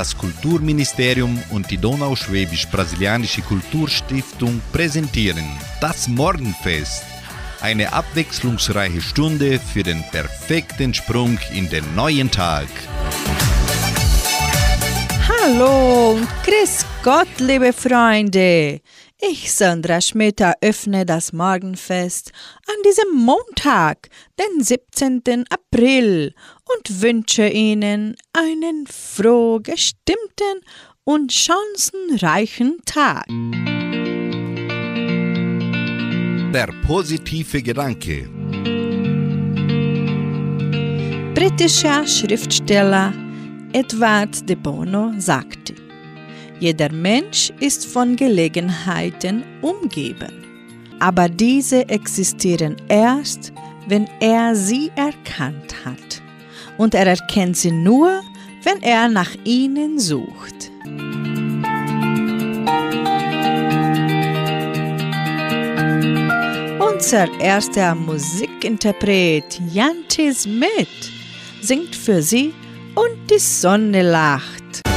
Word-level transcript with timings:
Das 0.00 0.16
Kulturministerium 0.16 1.38
und 1.50 1.70
die 1.70 1.76
Donauschwäbisch-Brasilianische 1.76 3.42
Kulturstiftung 3.42 4.62
präsentieren 4.72 5.44
das 5.82 6.08
Morgenfest. 6.08 7.04
Eine 7.60 7.92
abwechslungsreiche 7.92 9.02
Stunde 9.02 9.60
für 9.60 9.82
den 9.82 10.02
perfekten 10.10 10.94
Sprung 10.94 11.38
in 11.54 11.68
den 11.68 11.84
neuen 11.94 12.30
Tag. 12.30 12.68
Hallo 15.28 16.12
und 16.12 16.28
grüß 16.44 16.86
Gott, 17.02 17.38
liebe 17.38 17.74
Freunde. 17.74 18.80
Ich, 19.22 19.52
Sandra 19.52 20.00
Schmidt, 20.00 20.40
eröffne 20.40 21.04
das 21.04 21.34
Morgenfest 21.34 22.32
an 22.66 22.74
diesem 22.86 23.22
Montag, 23.22 24.08
den 24.38 24.64
17. 24.64 25.44
April, 25.50 26.34
und 26.64 27.02
wünsche 27.02 27.46
Ihnen 27.46 28.16
einen 28.32 28.86
froh 28.86 29.60
gestimmten 29.62 30.64
und 31.04 31.32
chancenreichen 31.32 32.78
Tag. 32.86 33.26
Der 36.54 36.68
positive 36.86 37.62
Gedanke. 37.62 38.26
Britischer 41.34 42.06
Schriftsteller 42.06 43.12
Edward 43.72 44.48
de 44.48 44.56
Bono 44.56 45.12
sagte, 45.18 45.79
jeder 46.60 46.92
Mensch 46.92 47.50
ist 47.58 47.86
von 47.86 48.16
Gelegenheiten 48.16 49.42
umgeben, 49.62 50.44
aber 50.98 51.28
diese 51.28 51.88
existieren 51.88 52.76
erst, 52.88 53.52
wenn 53.88 54.06
er 54.20 54.54
sie 54.54 54.92
erkannt 54.94 55.74
hat. 55.84 56.22
Und 56.76 56.94
er 56.94 57.06
erkennt 57.06 57.56
sie 57.56 57.72
nur, 57.72 58.22
wenn 58.62 58.82
er 58.82 59.08
nach 59.08 59.34
ihnen 59.44 59.98
sucht. 59.98 60.70
Unser 66.78 67.40
erster 67.40 67.94
Musikinterpret 67.94 69.60
Janti 69.72 70.32
Smith 70.34 71.10
singt 71.62 71.96
für 71.96 72.20
Sie 72.20 72.52
und 72.94 73.30
die 73.30 73.38
Sonne 73.38 74.02
lacht. 74.02 74.89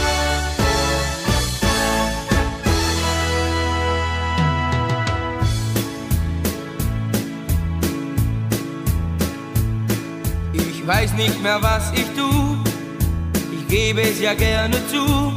Weiß 10.86 11.14
nicht 11.14 11.42
mehr, 11.42 11.62
was 11.62 11.94
ich 11.94 12.08
tu, 12.14 12.58
ich 13.54 13.68
gebe 13.70 14.02
es 14.02 14.20
ja 14.20 14.34
gerne 14.34 14.76
zu. 14.88 15.32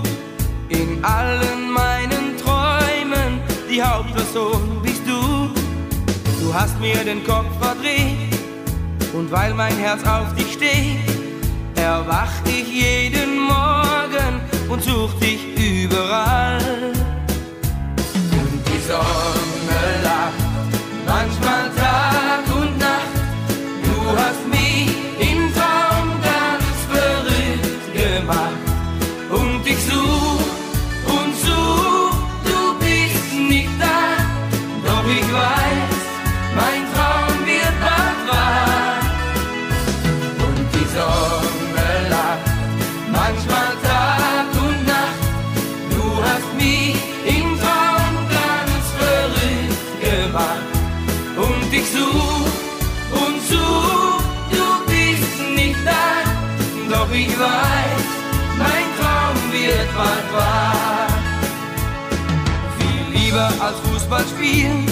In 0.69 1.05
allen 1.05 1.71
meinen 1.71 2.37
Träumen, 2.43 3.41
die 3.71 3.81
Hauptperson 3.81 4.83
bist 4.83 5.03
du. 5.07 5.51
Du 6.43 6.53
hast 6.53 6.81
mir 6.81 6.97
den 7.05 7.25
Kopf 7.25 7.47
verdreht 7.61 8.35
und 9.13 9.31
weil 9.31 9.55
mein 9.55 9.77
Herz 9.77 10.03
auf 10.05 10.35
dich 10.35 10.53
steht, 10.55 10.99
erwach 11.77 12.33
ich 12.45 12.67
jeden 12.69 13.39
Morgen 13.39 14.41
und 14.69 14.83
such 14.83 15.13
dich 15.21 15.41
überall. 15.57 16.93
Spielen, 64.47 64.85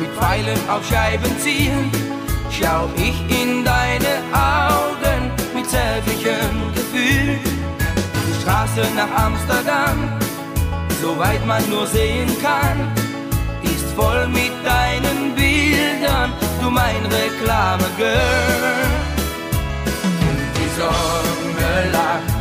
mit 0.00 0.10
Pfeilen 0.18 0.58
auf 0.68 0.86
Scheiben 0.86 1.38
ziehen, 1.38 1.90
schau 2.50 2.90
ich 2.96 3.18
in 3.30 3.64
deine 3.64 4.20
Augen 4.32 5.30
mit 5.54 5.68
zärtlichem 5.68 6.74
Gefühl. 6.74 7.38
Die 8.26 8.42
Straße 8.42 8.82
nach 8.94 9.10
Amsterdam, 9.24 10.12
soweit 11.00 11.44
man 11.46 11.66
nur 11.70 11.86
sehen 11.86 12.30
kann, 12.42 12.92
ist 13.62 13.86
voll 13.96 14.28
mit 14.28 14.52
deinen 14.62 15.34
Bildern, 15.34 16.32
du 16.60 16.70
mein 16.70 17.02
Reklamegirl. 17.06 18.18
Und 20.20 20.38
die 20.58 20.70
Sonne 20.78 21.92
lacht 21.92 22.35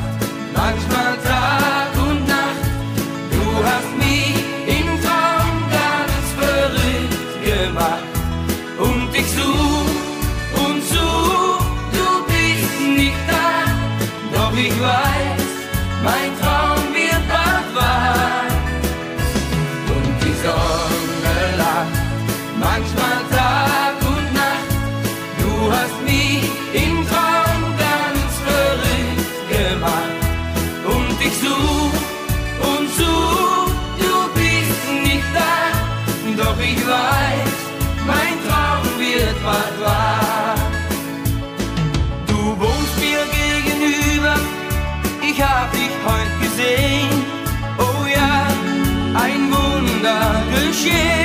Yeah. 50.85 51.24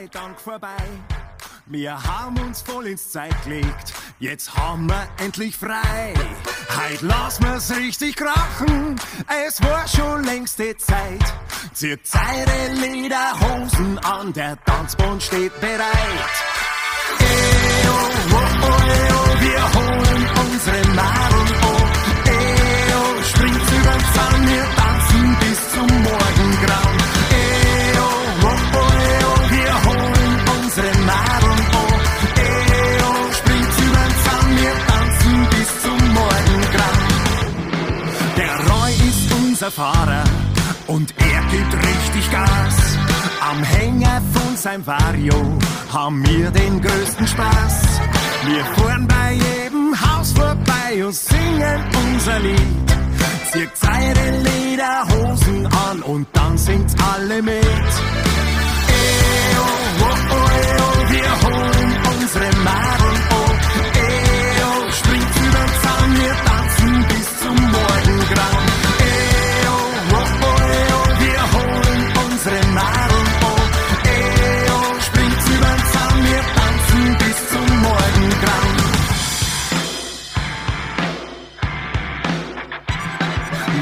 Sei 0.00 0.08
Dank 0.08 0.40
vorbei. 0.40 0.82
Wir 1.66 1.92
haben 1.92 2.38
uns 2.38 2.62
voll 2.62 2.86
ins 2.86 3.10
Zeit 3.10 3.34
gelegt, 3.44 3.92
jetzt 4.18 4.56
haben 4.56 4.88
wir 4.88 5.06
endlich 5.18 5.56
frei. 5.56 6.14
Heut 6.70 7.02
lass 7.02 7.38
mir's 7.40 7.70
richtig 7.76 8.16
krachen, 8.16 8.96
es 9.46 9.62
war 9.62 9.86
schon 9.86 10.24
längst 10.24 10.58
die 10.58 10.76
Zeit. 10.76 11.22
Zieht 11.74 12.00
eure 12.14 12.74
Lederhosen 12.80 13.98
an, 13.98 14.32
der 14.32 14.56
Tanzbund 14.64 15.22
steht 15.22 15.60
bereit. 15.60 16.34
Eo, 17.20 17.92
oh, 17.92 18.36
oh, 18.36 18.46
oh, 18.62 19.40
wir 19.40 19.62
holen 19.74 20.30
unsere 20.44 20.80
Nadeln 20.94 21.50
oh. 21.62 21.82
Eo, 22.30 23.22
springt 23.22 23.70
übern 23.78 24.04
Zaun, 24.14 24.48
wir 24.48 24.66
tanzen 24.76 25.36
bis 25.40 25.72
zum 25.72 26.02
Morgengrauen. 26.02 26.39
Unser 39.60 39.72
Fahrer 39.72 40.24
und 40.86 41.12
er 41.18 41.42
gibt 41.50 41.74
richtig 41.74 42.30
Gas. 42.30 42.96
Am 43.42 43.62
Hänger 43.62 44.22
von 44.32 44.56
seinem 44.56 44.86
Vario 44.86 45.34
haben 45.92 46.26
wir 46.26 46.50
den 46.50 46.80
größten 46.80 47.26
Spaß. 47.26 48.00
Wir 48.46 48.64
fahren 48.64 49.06
bei 49.06 49.32
jedem 49.32 49.94
Haus 50.00 50.32
vorbei 50.32 51.04
und 51.04 51.14
singen 51.14 51.84
unser 51.92 52.38
Lied. 52.38 52.96
Zieht 53.52 53.70
eure 53.82 54.30
Lederhosen 54.38 55.66
an 55.66 56.00
und 56.04 56.26
dann 56.32 56.56
singt's 56.56 56.94
alle 57.14 57.42
mit. 57.42 57.62
Eo, 57.62 57.68
oh, 60.00 60.16
oh, 60.30 60.48
eo, 60.72 60.88
wir 61.12 61.30
holen 61.42 61.98
unsere 62.18 62.50
Madeln 62.64 63.39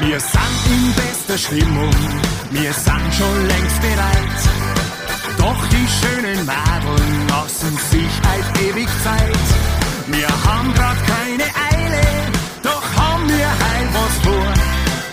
Wir 0.09 0.19
sind 0.19 0.61
in 0.71 0.93
bester 0.95 1.37
Stimmung, 1.37 1.93
wir 2.49 2.73
sind 2.73 3.13
schon 3.13 3.47
längst 3.47 3.79
bereit. 3.79 4.41
Doch 5.37 5.67
die 5.67 5.87
schönen 5.99 6.47
Madeln 6.47 7.27
lassen 7.27 7.77
sich 7.91 8.13
halt 8.27 8.59
ewig 8.59 8.89
Zeit. 9.03 9.45
Wir 10.07 10.27
haben 10.27 10.73
grad 10.73 10.97
keine 11.05 11.43
Eile, 11.43 12.07
doch 12.63 12.83
haben 12.97 13.29
wir 13.29 13.49
heil 13.63 13.87
was 13.93 14.15
vor. 14.25 14.53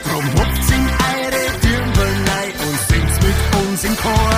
Drum 0.06 0.24
hupft 0.32 0.70
in 0.70 0.88
eure 1.12 1.60
Dirndl 1.60 2.12
rein 2.30 2.52
und 2.66 2.78
singt's 2.88 3.20
mit 3.20 3.68
uns 3.68 3.84
im 3.84 3.96
Chor. 3.98 4.32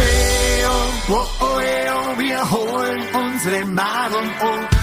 Eo, 0.00 0.76
oh, 1.10 1.26
oh, 1.40 1.60
eo, 1.60 2.18
wir 2.18 2.50
holen 2.50 3.02
unsere 3.12 3.66
Madeln 3.66 4.30
oh. 4.40 4.81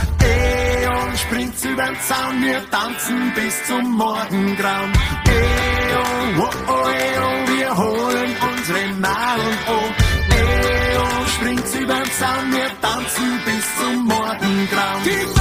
Eo, 1.79 1.85
springt's 1.85 1.95
übern 1.95 1.97
Zaun, 2.01 2.43
wir 2.43 2.69
tanzen 2.69 3.33
bis 3.35 3.63
zum 3.67 3.91
Morgengrauen. 3.91 4.91
Eo, 5.27 6.03
oh, 6.39 6.49
oh, 6.67 6.89
eo, 6.89 7.57
wir 7.57 7.77
holen 7.77 8.35
unsere 8.51 8.93
Madeln 8.95 9.57
oh. 9.67 9.89
Eo, 10.33 11.25
springt's 11.35 11.75
übern 11.75 12.11
Zaun, 12.19 12.51
wir 12.51 12.69
tanzen 12.81 13.41
bis 13.45 13.65
zum 13.77 14.05
Morgengrauen. 14.05 15.38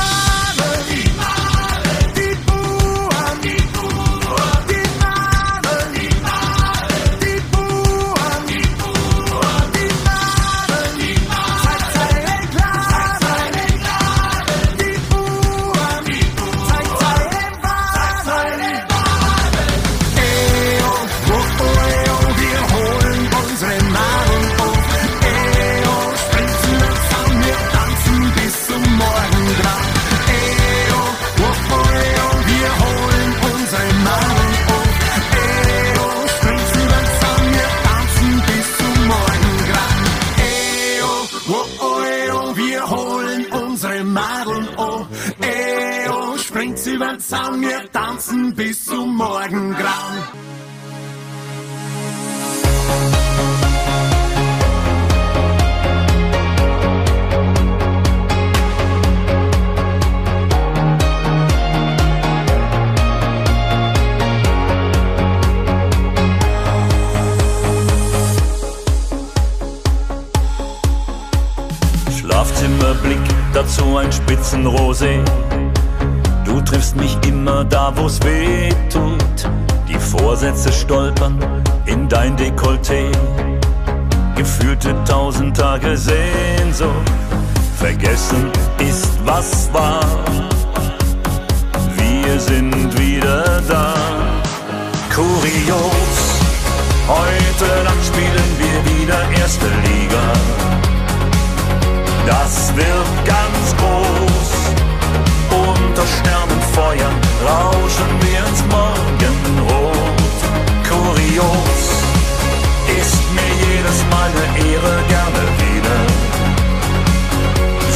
Übern 46.98 47.20
Zaun, 47.20 47.60
wir 47.60 47.92
tanzen 47.92 48.52
bis 48.56 48.84
zum 48.84 49.16
Morgengrauen. 49.16 50.18
Schlafzimmerblick, 72.18 73.18
dazu 73.52 73.96
ein 73.98 74.10
Spitzenrosé. 74.10 75.22
Triffst 76.68 76.96
mich 76.96 77.16
immer 77.26 77.64
da, 77.64 77.90
wo's 77.96 78.20
weh 78.24 78.68
tut. 78.92 79.50
Die 79.88 79.98
Vorsätze 79.98 80.70
stolpern 80.70 81.38
in 81.86 82.06
dein 82.10 82.36
Dekolleté. 82.36 83.10
Gefühlte 84.36 84.94
tausend 85.08 85.56
Tage 85.56 85.96
Sehnsucht. 85.96 87.10
Vergessen 87.78 88.50
ist, 88.86 89.08
was 89.24 89.72
war. 89.72 90.04
Wir 91.96 92.38
sind 92.38 92.98
wieder 92.98 93.62
da. 93.66 93.94
Kurios. 95.14 96.18
Heute 97.08 97.84
Nacht 97.84 98.04
spielen 98.04 98.50
wir 98.58 98.78
wieder 98.92 99.40
erste 99.40 99.68
Liga. 99.86 100.22
Das 102.26 102.76
wird 102.76 103.24
ganz 103.24 103.74
groß. 103.78 104.57
Unter 105.74 106.06
Sternenfeuer 106.06 107.10
rauschen 107.46 108.10
wir 108.22 108.40
ins 108.48 108.62
Morgenrot. 108.74 110.38
Kurios 110.88 111.84
ist 113.00 113.22
mir 113.36 113.52
jedes 113.68 113.98
Mal 114.10 114.30
eine 114.30 114.46
Ehre 114.70 114.96
gerne 115.14 115.42
wieder. 115.62 115.98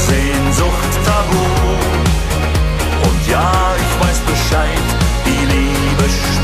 Sehnsucht 0.09 0.93
tabu. 1.07 1.47
Und 3.07 3.21
ja, 3.29 3.53
ich 3.83 3.93
weiß 4.03 4.19
Bescheid, 4.33 4.87
die 5.27 5.45
Liebe 5.55 6.05
spielt 6.11 6.42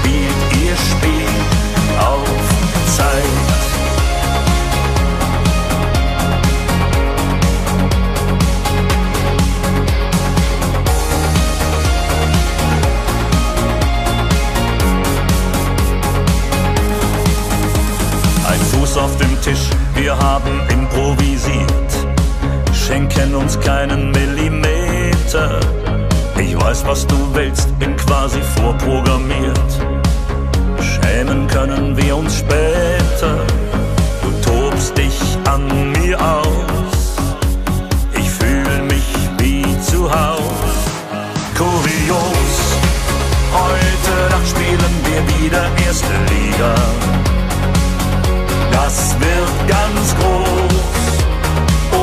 Tisch, 19.49 19.71
wir 19.95 20.15
haben 20.15 20.61
improvisiert, 20.69 21.93
schenken 22.75 23.35
uns 23.35 23.59
keinen 23.59 24.11
Millimeter. 24.11 25.61
Ich 26.39 26.55
weiß, 26.55 26.85
was 26.87 27.07
du 27.07 27.17
willst, 27.33 27.67
bin 27.79 27.97
quasi 27.97 28.43
vorprogrammiert. 28.57 29.71
Schämen 30.83 31.47
können 31.47 31.97
wir 31.97 32.15
uns 32.19 32.41
später. 32.41 33.39
Du 34.23 34.51
tobst 34.51 34.99
dich 34.99 35.19
an 35.51 35.93
mir 35.93 36.21
aus. 36.21 37.17
Ich 38.13 38.29
fühl 38.29 38.83
mich 38.83 39.09
wie 39.39 39.65
zu 39.81 40.11
Haus. 40.13 40.77
Kurios, 41.57 42.55
heute 43.65 44.31
Nacht 44.31 44.47
spielen 44.47 44.95
wir 45.07 45.21
wieder 45.41 45.65
erste 45.87 46.13
Liga 46.35 47.28
das 48.85 49.17
wird 49.19 49.55
ganz 49.67 50.15
groß. 50.21 50.85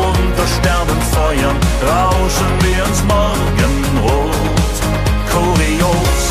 Unter 0.07 0.47
Sternenfeuern 0.55 1.57
rauschen 1.91 2.51
wir 2.65 2.81
ins 2.89 3.01
Morgenrot. 3.13 4.75
Kurios 5.31 6.23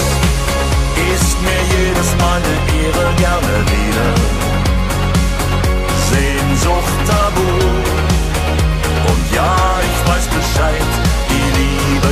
ist 1.14 1.36
mir 1.46 1.62
jedes 1.76 2.10
Mal 2.20 2.40
eine 2.42 2.56
Ehre 2.82 3.06
gerne 3.24 3.54
wieder. 3.74 4.10
Sehnsucht 6.10 6.96
tabu. 7.08 7.50
Und 9.10 9.24
ja, 9.34 9.56
ich 9.90 10.00
weiß 10.08 10.26
Bescheid, 10.38 10.90
die 11.30 11.46
Liebe 11.60 12.10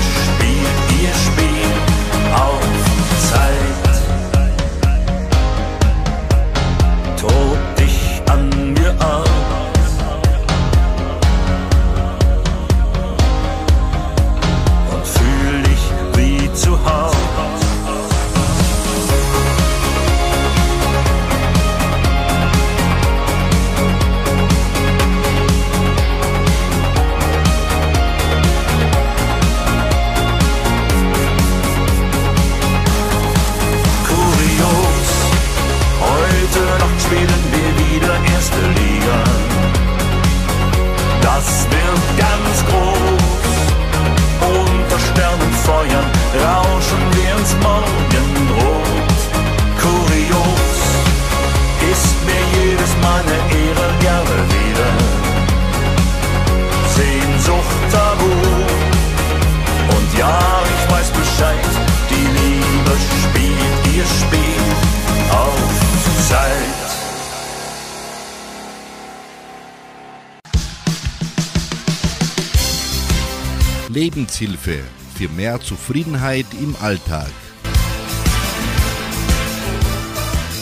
Lebenshilfe 73.93 74.81
für 75.15 75.29
mehr 75.29 75.61
Zufriedenheit 75.61 76.47
im 76.59 76.75
Alltag. 76.81 77.31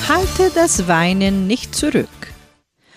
Halte 0.09 0.51
das 0.53 0.89
Weinen 0.89 1.47
nicht 1.47 1.73
zurück. 1.73 2.09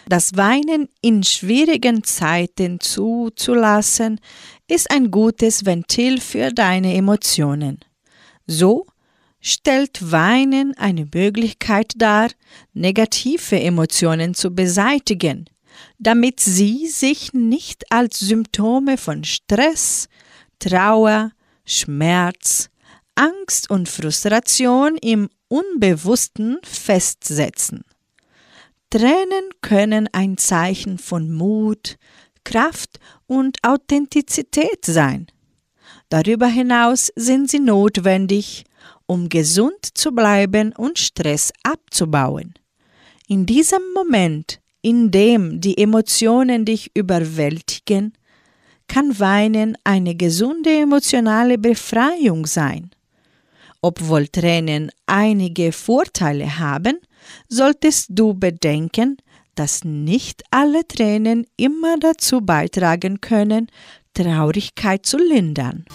Das 0.08 0.36
Weinen 0.36 0.90
in 1.02 1.22
schwierigen 1.22 2.04
Zeiten 2.04 2.80
zuzulassen, 2.80 4.20
ist 4.68 4.90
ein 4.90 5.12
gutes 5.12 5.66
Ventil 5.66 6.20
für 6.20 6.50
deine 6.50 6.96
Emotionen. 6.96 7.80
So 8.48 8.88
stellt 9.40 10.12
Weinen 10.12 10.76
eine 10.78 11.08
Möglichkeit 11.14 11.94
dar, 11.96 12.30
negative 12.74 13.60
Emotionen 13.60 14.34
zu 14.34 14.50
beseitigen, 14.50 15.46
damit 16.00 16.40
sie 16.40 16.88
sich 16.88 17.34
nicht 17.34 17.92
als 17.92 18.18
Symptome 18.20 18.98
von 18.98 19.24
Stress, 19.24 20.08
Trauer, 20.64 21.32
Schmerz, 21.66 22.70
Angst 23.16 23.70
und 23.70 23.90
Frustration 23.90 24.96
im 25.02 25.30
Unbewussten 25.50 26.58
festsetzen. 26.64 27.84
Tränen 28.90 29.50
können 29.60 30.08
ein 30.14 30.38
Zeichen 30.38 30.98
von 31.00 31.34
Mut, 31.34 31.98
Kraft 32.46 33.02
und 33.28 33.58
Authentizität 33.62 34.86
sein. 34.86 35.28
Darüber 36.08 36.48
hinaus 36.48 37.12
sind 37.18 37.50
sie 37.50 37.60
notwendig, 37.60 38.64
um 39.06 39.28
gesund 39.28 39.86
zu 39.94 40.14
bleiben 40.14 40.72
und 40.78 40.98
Stress 40.98 41.52
abzubauen. 41.64 42.54
In 43.28 43.46
diesem 43.46 43.82
Moment, 43.94 44.62
in 44.82 45.12
dem 45.12 45.60
die 45.60 45.78
Emotionen 45.78 46.64
dich 46.64 46.90
überwältigen, 46.94 48.14
kann 48.94 49.20
Weinen 49.20 49.76
eine 49.84 50.14
gesunde 50.14 50.70
emotionale 50.70 51.58
Befreiung 51.58 52.46
sein. 52.46 52.92
Obwohl 53.82 54.28
Tränen 54.28 54.92
einige 55.08 55.72
Vorteile 55.72 56.60
haben, 56.60 57.00
solltest 57.50 58.10
du 58.12 58.36
bedenken, 58.36 59.18
dass 59.56 59.84
nicht 59.84 60.44
alle 60.52 60.88
Tränen 60.88 61.48
immer 61.58 61.98
dazu 61.98 62.42
beitragen 62.42 63.20
können, 63.20 63.68
Traurigkeit 64.14 65.08
zu 65.08 65.18
lindern. 65.18 65.86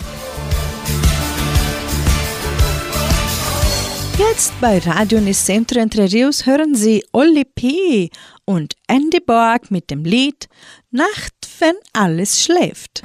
Jetzt 4.18 4.52
bei 4.60 4.78
Radio 4.80 5.20
Nicentro 5.20 5.78
Entre 5.78 6.10
Rios 6.10 6.44
hören 6.44 6.74
Sie 6.74 7.04
Olli 7.12 7.44
P. 7.44 8.10
und 8.44 8.74
Andy 8.88 9.20
Borg 9.20 9.70
mit 9.70 9.92
dem 9.92 10.04
Lied 10.04 10.48
Nacht, 10.90 11.34
wenn 11.60 11.76
alles 11.92 12.42
schläft. 12.42 13.04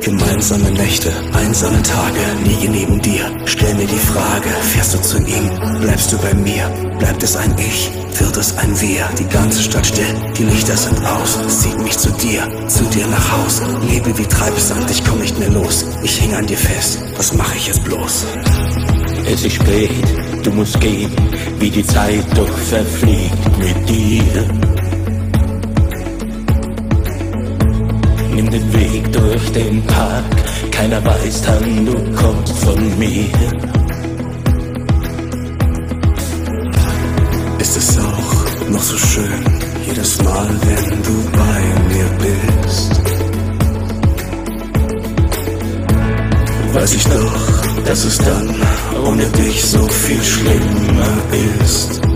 Gemeinsame 0.00 0.70
Nächte, 0.70 1.12
einsame 1.34 1.82
Tage, 1.82 2.20
liege 2.44 2.70
neben 2.70 3.00
dir. 3.02 3.30
Stell 3.44 3.74
mir 3.74 3.86
die 3.86 3.98
Frage, 3.98 4.48
fährst 4.72 4.94
du 4.94 5.02
zu 5.02 5.18
ihm? 5.18 5.50
Bleibst 5.80 6.10
du 6.10 6.18
bei 6.18 6.32
mir? 6.32 6.68
Bleibt 6.98 7.22
es 7.22 7.36
ein 7.36 7.54
Ich? 7.58 7.90
Wird 8.18 8.36
es 8.38 8.56
ein 8.56 8.80
Wir? 8.80 9.08
Die 9.18 9.28
ganze 9.28 9.62
Stadt 9.62 9.86
still, 9.86 10.14
die 10.38 10.44
Lichter 10.44 10.76
sind 10.76 11.04
aus. 11.04 11.38
Zieht 11.48 11.78
mich 11.82 11.98
zu 11.98 12.10
dir, 12.12 12.48
zu 12.66 12.84
dir 12.84 13.06
nach 13.08 13.32
Haus. 13.32 13.60
Lebe 13.90 14.16
wie 14.16 14.24
Treibsand, 14.24 14.90
ich 14.90 15.04
komm 15.04 15.20
nicht 15.20 15.38
mehr 15.38 15.50
los. 15.50 15.84
Ich 16.02 16.18
häng 16.18 16.34
an 16.34 16.46
dir 16.46 16.58
fest, 16.58 17.02
was 17.16 17.34
mach 17.34 17.54
ich 17.54 17.66
jetzt 17.66 17.84
bloß? 17.84 18.26
Es 19.26 19.44
ist 19.44 19.56
spät, 19.56 19.90
du 20.42 20.50
musst 20.50 20.80
gehen, 20.80 21.12
wie 21.58 21.70
die 21.70 21.84
Zeit 21.84 22.24
doch 22.34 22.58
verfliegt 22.58 23.58
mit 23.58 23.88
dir. 23.88 24.46
Nimm 28.34 28.50
den 28.50 28.72
Weg 28.72 29.12
durch 29.12 29.52
den 29.52 29.82
Park, 29.84 30.24
keiner 30.70 31.04
weiß 31.04 31.42
dann, 31.42 31.86
du 31.86 31.94
kommst 32.14 32.58
von 32.58 32.98
mir. 32.98 33.26
Ist 37.58 37.76
es 37.76 37.98
auch 37.98 38.68
noch 38.70 38.82
so 38.82 38.96
schön, 38.96 39.44
jedes 39.86 40.22
Mal, 40.22 40.48
wenn 40.62 41.02
du 41.02 41.30
bei 41.32 41.94
mir 41.94 42.08
bist? 42.18 43.00
Weiß 46.72 46.94
ich 46.94 47.04
doch, 47.04 47.84
dass 47.84 48.04
es 48.04 48.18
dann 48.18 48.54
ohne 49.04 49.26
dich 49.26 49.64
so 49.64 49.86
viel 49.88 50.22
schlimmer 50.22 51.16
ist. 51.62 52.09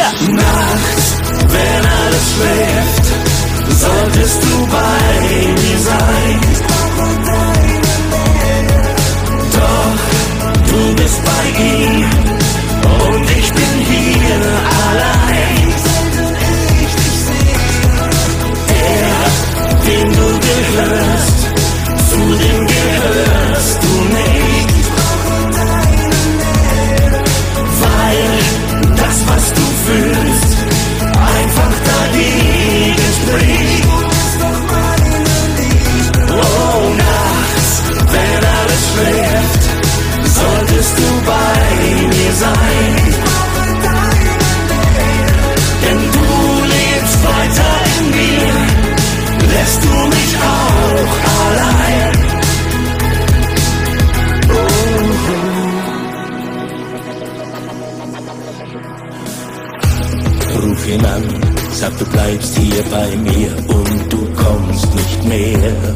Vier. 0.00 0.32
Nachts, 0.32 1.16
wenn 1.48 1.84
alles 2.00 2.26
schläft, 2.34 3.06
solltest 3.80 4.42
du 4.42 4.66
bei 4.66 5.46
mir 5.60 5.78
sein. 5.78 6.40
Doch 9.52 9.98
du 10.70 10.94
bist 10.96 11.20
bei 11.24 11.44
ihm 11.62 12.04
und 12.84 13.30
ich 13.38 13.52
bin 13.52 13.74
hier 13.90 14.42
allein. 14.88 15.68
Er, 18.68 19.24
dem 19.86 20.08
du 20.12 20.28
gehörst, 20.48 21.38
zu 22.10 22.20
dem 22.42 22.66
gehörst 22.66 23.78
du 23.82 23.92
nicht. 24.16 24.70
Weil 27.82 28.96
das, 28.96 29.16
was 29.26 29.44
du 29.54 29.69
Ruf 60.62 60.88
ihn 60.88 61.04
an, 61.04 61.22
sag 61.72 61.98
du 61.98 62.04
bleibst 62.06 62.58
hier 62.58 62.82
bei 62.90 63.16
mir 63.16 63.56
und 63.68 64.12
du 64.12 64.32
kommst 64.34 64.94
nicht 64.94 65.24
mehr. 65.24 65.94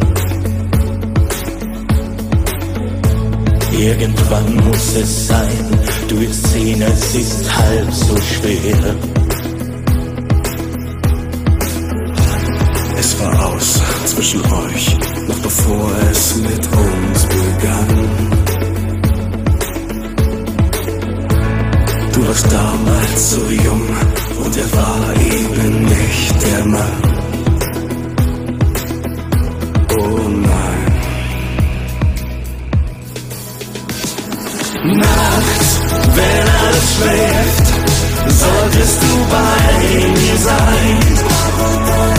Irgendwann 3.79 4.55
muss 4.65 4.97
es 4.97 5.27
sein, 5.27 5.67
du 6.09 6.21
wirst 6.21 6.47
sehen, 6.53 6.81
es 6.83 7.15
ist 7.15 7.57
halb 7.57 7.93
so 7.93 8.17
schwer. 8.17 8.97
Es 12.99 13.21
war 13.21 13.47
aus 13.47 13.81
zwischen 14.07 14.41
euch, 14.41 14.94
bevor 15.57 15.91
es 16.11 16.37
mit 16.37 16.67
uns 16.67 17.27
begann. 17.27 17.89
Du 22.13 22.27
warst 22.27 22.53
damals 22.53 23.31
so 23.31 23.41
jung 23.51 23.89
und 24.45 24.57
er 24.57 24.73
war 24.73 25.15
eben 25.21 25.85
nicht 25.85 26.35
der 26.43 26.65
Mann. 26.67 27.03
Oh 29.99 30.29
nein. 30.29 30.85
Nachts, 34.97 35.81
wenn 36.17 36.47
alles 36.63 36.87
schläft, 36.97 37.67
solltest 38.43 39.03
du 39.03 39.13
bei 39.31 40.09
mir 40.09 40.37
sein. 40.39 42.14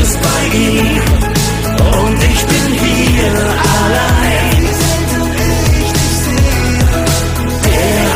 bist 0.00 0.18
bei 0.22 0.56
ihm 0.56 1.00
und 2.00 2.18
ich 2.22 2.46
bin 2.46 2.66
hier 2.84 3.34
allein. 3.78 4.64
Der, 7.64 8.10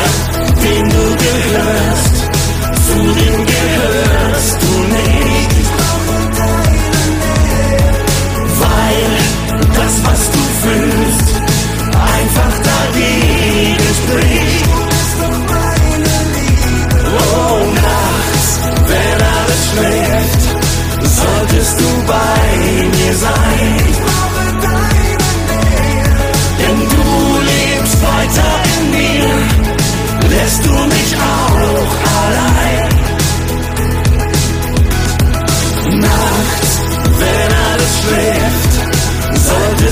dem 0.64 0.86
du 0.96 1.04
gehörst, 1.26 2.16
zu 2.86 2.98
dem 3.20 3.38
gehörst 3.54 4.58
du 4.62 4.72
nicht. 4.98 5.66
Weil 8.62 9.10
das, 9.78 9.94
was 10.06 10.20
du 10.34 10.42
fühlst, 10.62 11.28
einfach 12.16 12.54
dagegen 12.70 13.88
spricht. 14.00 14.41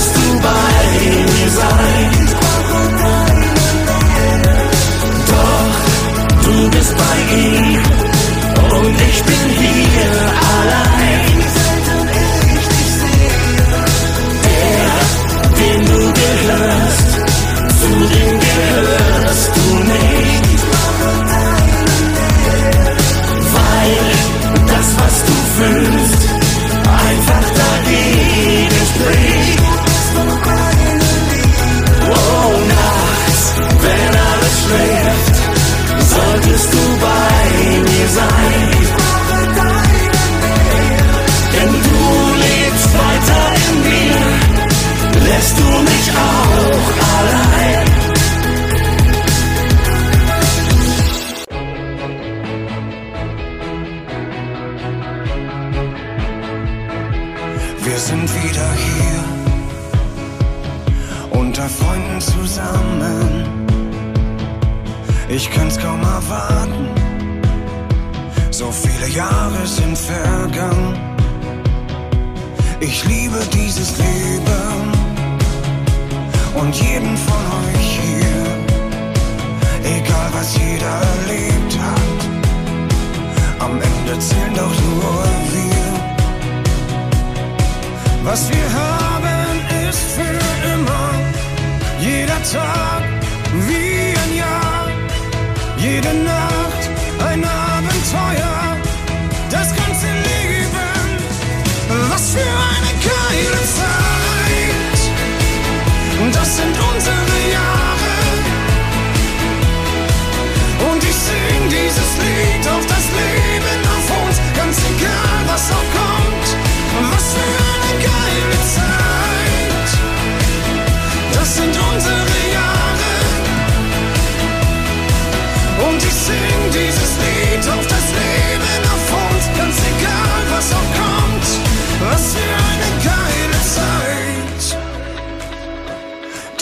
wirst 0.01 0.17
du 0.17 0.41
bei 0.41 0.83
mir 1.33 1.51
sein. 1.51 2.11
Doch 5.31 5.77
du 6.45 6.71
bist 6.71 6.95
bei 6.97 7.17
ihm 7.37 7.83
und 8.77 8.97
ich 9.09 9.23
bin 9.25 9.47
hier 9.61 10.15
allein. 10.59 11.39
Er, 14.63 15.01
dem 15.59 15.81
du 15.87 16.01
gehörst, 16.21 17.11
zu 17.81 17.91
dem 18.15 18.41
gehörst. 18.41 18.90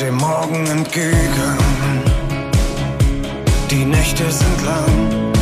Dem 0.00 0.14
Morgen 0.14 0.64
entgegen. 0.68 1.58
Die 3.68 3.84
Nächte 3.84 4.30
sind 4.30 4.64
lang. 4.64 5.32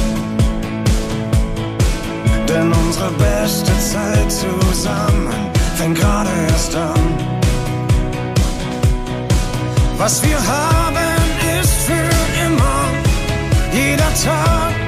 Denn 2.48 2.72
unsere 2.72 3.10
beste 3.10 3.72
Zeit 3.78 4.32
zusammen 4.32 5.28
fängt 5.76 5.98
gerade 5.98 6.30
erst 6.48 6.74
an. 6.74 7.18
Was 9.98 10.22
wir 10.22 10.38
haben, 10.38 10.96
ist 11.60 11.74
für 11.86 12.08
immer. 12.46 12.88
Jeder 13.74 14.14
Tag 14.24 14.85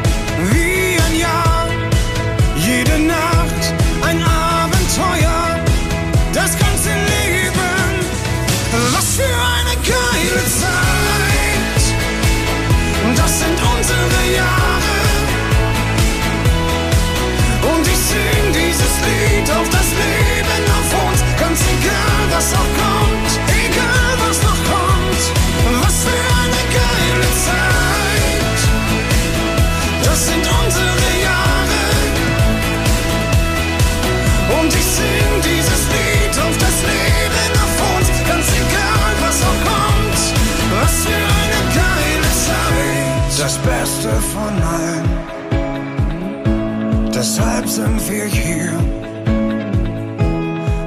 Deshalb 47.39 47.69
sind 47.69 48.11
wir 48.11 48.25
hier. 48.25 48.73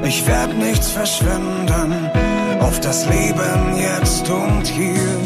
Ich 0.04 0.28
werd 0.28 0.54
nichts 0.58 0.92
verschwenden 0.92 2.12
auf 2.60 2.78
das 2.82 3.06
Leben 3.06 3.78
jetzt 3.78 4.30
und 4.30 4.68
hier. 4.68 5.18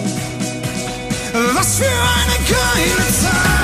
Was 1.55 1.77
für 1.77 1.85
eine 1.85 2.37
geile 2.47 3.11
Zeit! 3.11 3.54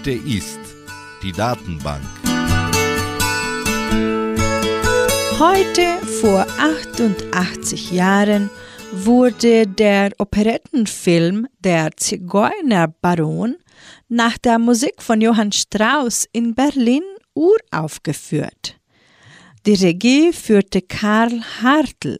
Heute 0.00 0.12
ist 0.12 0.58
die 1.22 1.30
Datenbank. 1.30 2.00
Heute 5.38 6.06
vor 6.22 6.46
88 6.58 7.92
Jahren 7.92 8.48
wurde 8.92 9.66
der 9.66 10.12
Operettenfilm 10.16 11.48
Der 11.58 11.90
Zigeunerbaron 11.98 13.56
nach 14.08 14.38
der 14.38 14.58
Musik 14.58 15.02
von 15.02 15.20
Johann 15.20 15.52
Strauss 15.52 16.26
in 16.32 16.54
Berlin 16.54 17.02
uraufgeführt. 17.34 18.80
Die 19.66 19.74
Regie 19.74 20.32
führte 20.32 20.80
Karl 20.80 21.42
Hartl. 21.60 22.18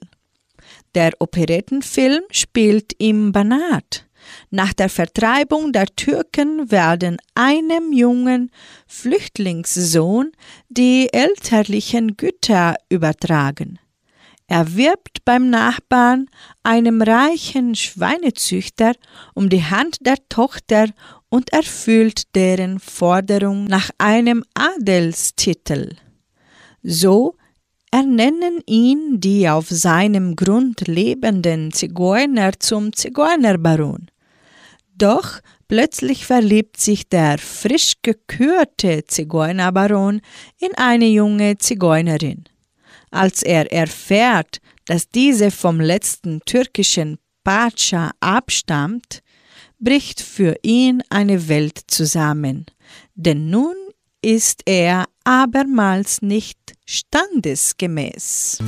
Der 0.95 1.12
Operettenfilm 1.19 2.25
spielt 2.31 2.93
im 2.99 3.33
Banat. 3.33 4.05
Nach 4.51 4.73
der 4.73 4.89
Vertreibung 4.89 5.73
der 5.73 5.87
Türken 5.87 6.73
werden 6.73 7.19
einem 7.35 7.93
jungen 7.93 8.51
Flüchtlingssohn 8.89 10.33
die 10.69 11.09
elterlichen 11.13 12.17
Güter 12.17 12.75
übertragen. 12.89 13.79
Er 14.49 14.75
wirbt 14.75 15.25
beim 15.25 15.49
Nachbarn, 15.49 16.27
einem 16.65 17.01
reichen 17.01 17.77
Schweinezüchter, 17.77 18.95
um 19.35 19.49
die 19.49 19.63
Hand 19.63 19.99
der 20.01 20.17
Tochter 20.29 20.89
und 21.29 21.53
erfüllt 21.53 22.35
deren 22.35 22.81
Forderung 22.81 23.67
nach 23.67 23.91
einem 23.99 24.43
Adelstitel. 24.55 25.95
So 26.83 27.37
ernennen 27.93 28.61
ihn 28.67 29.21
die 29.21 29.49
auf 29.49 29.69
seinem 29.69 30.35
Grund 30.35 30.89
lebenden 30.89 31.71
Zigeuner 31.73 32.59
zum 32.59 32.93
Zigeunerbaron. 32.93 34.10
Doch 35.01 35.41
plötzlich 35.67 36.27
verliebt 36.27 36.79
sich 36.79 37.09
der 37.09 37.39
frisch 37.39 37.95
gekürte 38.03 39.03
Zigeunerbaron 39.07 40.21
in 40.59 40.75
eine 40.77 41.07
junge 41.07 41.57
Zigeunerin. 41.57 42.45
Als 43.11 43.43
er 43.43 43.73
erfährt, 43.73 44.59
dass 44.85 45.09
diese 45.09 45.51
vom 45.51 45.81
letzten 45.81 46.41
türkischen 46.45 47.17
Pacha 47.45 48.11
abstammt, 48.21 49.23
bricht 49.79 50.21
für 50.21 50.57
ihn 50.63 51.03
eine 51.09 51.49
Welt 51.49 51.81
zusammen, 51.87 52.67
denn 53.15 53.49
nun 53.49 53.77
ist 54.21 54.61
er 54.67 55.07
abermals 55.25 56.21
nicht 56.21 56.75
standesgemäß. 56.85 58.59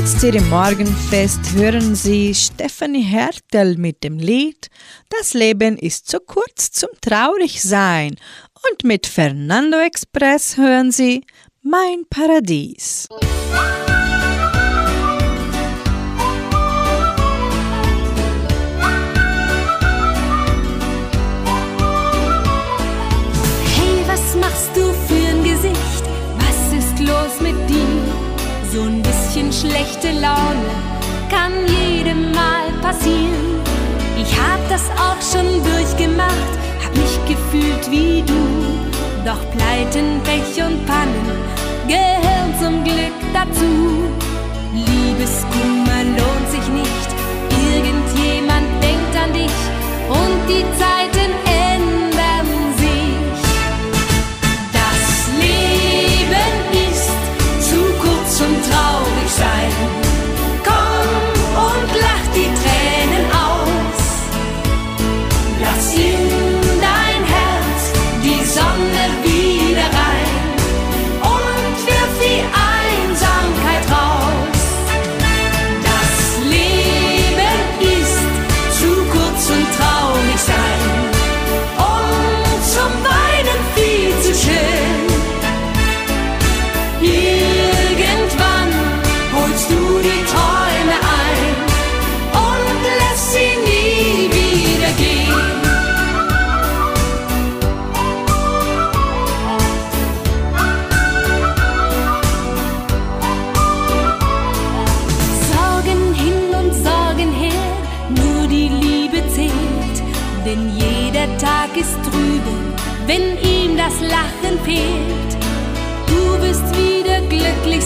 Jetzt 0.00 0.24
im 0.24 0.48
Morgenfest 0.48 1.52
hören 1.52 1.94
Sie 1.94 2.34
Stephanie 2.34 3.02
Hertel 3.02 3.76
mit 3.76 4.02
dem 4.02 4.18
Lied 4.18 4.70
Das 5.10 5.34
Leben 5.34 5.76
ist 5.76 6.08
zu 6.08 6.20
kurz 6.20 6.70
zum 6.70 6.88
Traurigsein 7.02 8.16
und 8.70 8.82
mit 8.82 9.06
Fernando 9.06 9.76
Express 9.76 10.56
hören 10.56 10.90
Sie 10.90 11.22
Mein 11.60 12.06
Paradies. 12.08 13.08
schlechte 29.52 30.12
Laune 30.12 30.70
kann 31.28 31.52
jedem 31.66 32.32
mal 32.32 32.70
passieren. 32.80 33.60
Ich 34.16 34.32
hab 34.38 34.60
das 34.68 34.84
auch 34.96 35.20
schon 35.20 35.62
durchgemacht, 35.62 36.52
hab 36.84 36.94
mich 36.96 37.18
gefühlt 37.26 37.90
wie 37.90 38.22
du. 38.22 38.40
Doch 39.24 39.40
Pleiten, 39.50 40.20
Pech 40.24 40.64
und 40.64 40.86
Pannen 40.86 41.26
gehören 41.88 42.54
zum 42.60 42.84
Glück 42.84 43.16
dazu. 43.32 44.08
Liebeskummer 44.72 46.04
lohnt 46.04 46.48
sich 46.50 46.66
nicht, 46.68 47.10
irgendjemand 47.72 48.68
denkt 48.82 49.14
an 49.16 49.32
dich 49.32 49.58
und 50.08 50.48
die 50.48 50.64
Zeiten 50.78 51.30
ändern. 51.44 51.49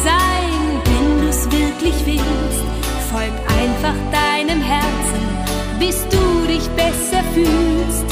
sein, 0.04 0.58
wenn 0.84 1.06
du's 1.22 1.42
wirklich 1.50 1.96
willst. 2.04 2.64
Folg 3.10 3.34
einfach 3.60 3.96
deinem 4.12 4.60
Herzen, 4.60 5.22
bis 5.78 6.06
du 6.08 6.46
dich 6.46 6.66
besser 6.82 7.22
fühlst. 7.32 8.06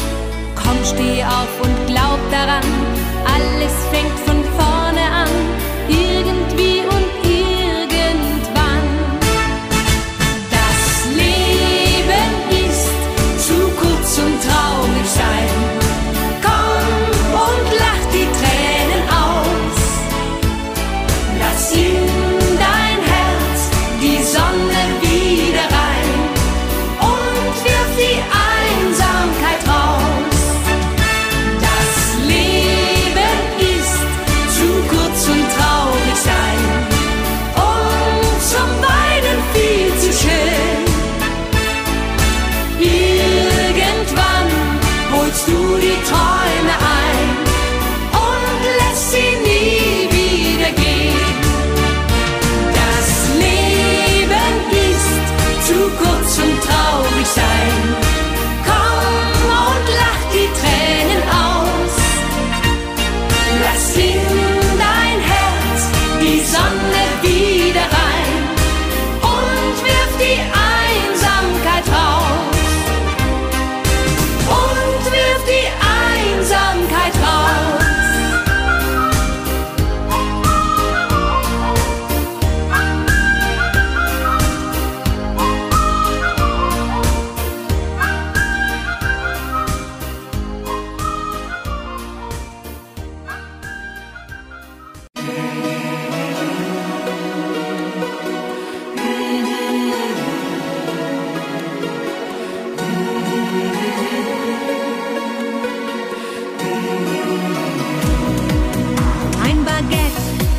Komm, 0.54 0.78
steh 0.84 1.22
auf 1.24 1.52
und 1.66 1.76
glaub 1.86 2.20
daran, 2.30 2.68
alles 3.34 3.74
fängt 3.92 4.18
von 4.26 4.40
vorne 4.58 5.04
an. 5.22 5.32
Irgendwie 5.88 6.61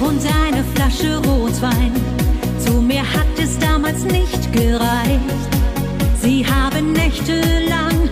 und 0.03 0.21
eine 0.45 0.63
Flasche 0.75 1.17
Rotwein. 1.17 1.93
Zu 2.59 2.73
mir 2.73 3.01
hat 3.01 3.39
es 3.41 3.57
damals 3.59 4.03
nicht 4.03 4.51
gereicht. 4.51 5.51
Sie 6.21 6.45
haben 6.45 6.93
nächtelang 6.93 8.02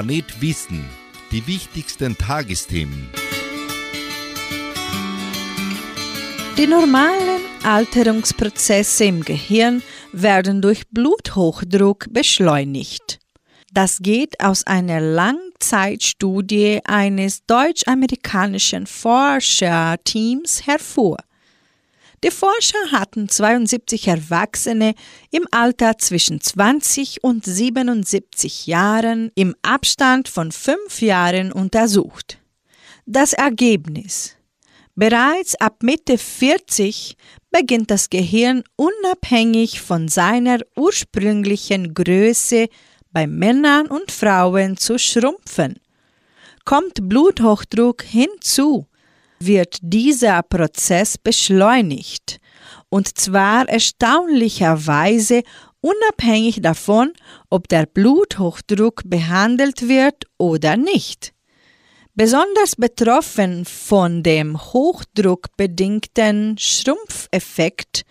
Planet 0.00 0.40
Wissen 0.40 0.88
die 1.30 1.46
wichtigsten 1.46 2.16
Tagesthemen. 2.16 3.10
Die 6.56 6.66
normalen 6.66 7.42
Alterungsprozesse 7.64 9.04
im 9.04 9.20
Gehirn 9.20 9.82
werden 10.12 10.62
durch 10.62 10.88
Bluthochdruck 10.88 12.06
beschleunigt. 12.08 13.18
Das 13.74 13.98
geht 13.98 14.40
aus 14.40 14.66
einer 14.66 15.02
Langzeitstudie 15.02 16.80
eines 16.86 17.44
deutsch-amerikanischen 17.44 18.86
Forscherteams 18.86 20.66
hervor. 20.66 21.18
Die 22.22 22.30
Forscher 22.30 22.92
hatten 22.92 23.28
72 23.28 24.08
Erwachsene 24.08 24.94
im 25.30 25.46
Alter 25.50 25.96
zwischen 25.96 26.40
20 26.40 27.24
und 27.24 27.46
77 27.46 28.66
Jahren 28.66 29.32
im 29.34 29.54
Abstand 29.62 30.28
von 30.28 30.52
fünf 30.52 31.00
Jahren 31.00 31.50
untersucht. 31.50 32.38
Das 33.06 33.32
Ergebnis 33.32 34.36
Bereits 35.00 35.54
ab 35.54 35.82
Mitte 35.82 36.18
40 36.18 37.16
beginnt 37.50 37.90
das 37.90 38.10
Gehirn 38.10 38.64
unabhängig 38.76 39.80
von 39.80 40.08
seiner 40.08 40.58
ursprünglichen 40.76 41.94
Größe 41.94 42.68
bei 43.10 43.26
Männern 43.26 43.86
und 43.86 44.10
Frauen 44.12 44.76
zu 44.76 44.98
schrumpfen. 44.98 45.78
Kommt 46.66 47.08
Bluthochdruck 47.08 48.02
hinzu, 48.02 48.88
wird 49.42 49.78
dieser 49.80 50.42
Prozess 50.42 51.18
beschleunigt, 51.18 52.40
und 52.88 53.18
zwar 53.18 53.68
erstaunlicherweise 53.68 55.42
unabhängig 55.80 56.60
davon, 56.60 57.12
ob 57.48 57.68
der 57.68 57.86
Bluthochdruck 57.86 59.02
behandelt 59.06 59.88
wird 59.88 60.24
oder 60.38 60.76
nicht. 60.76 61.32
Besonders 62.14 62.76
betroffen 62.76 63.64
von 63.64 64.22
dem 64.22 64.60
hochdruckbedingten 64.60 66.58
Schrumpfeffekt 66.58 68.04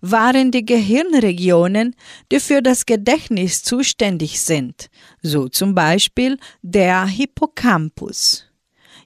waren 0.00 0.50
die 0.50 0.64
Gehirnregionen, 0.64 1.94
die 2.32 2.40
für 2.40 2.60
das 2.60 2.86
Gedächtnis 2.86 3.62
zuständig 3.62 4.40
sind, 4.40 4.88
so 5.22 5.48
zum 5.48 5.76
Beispiel 5.76 6.38
der 6.62 7.06
Hippocampus. 7.06 8.51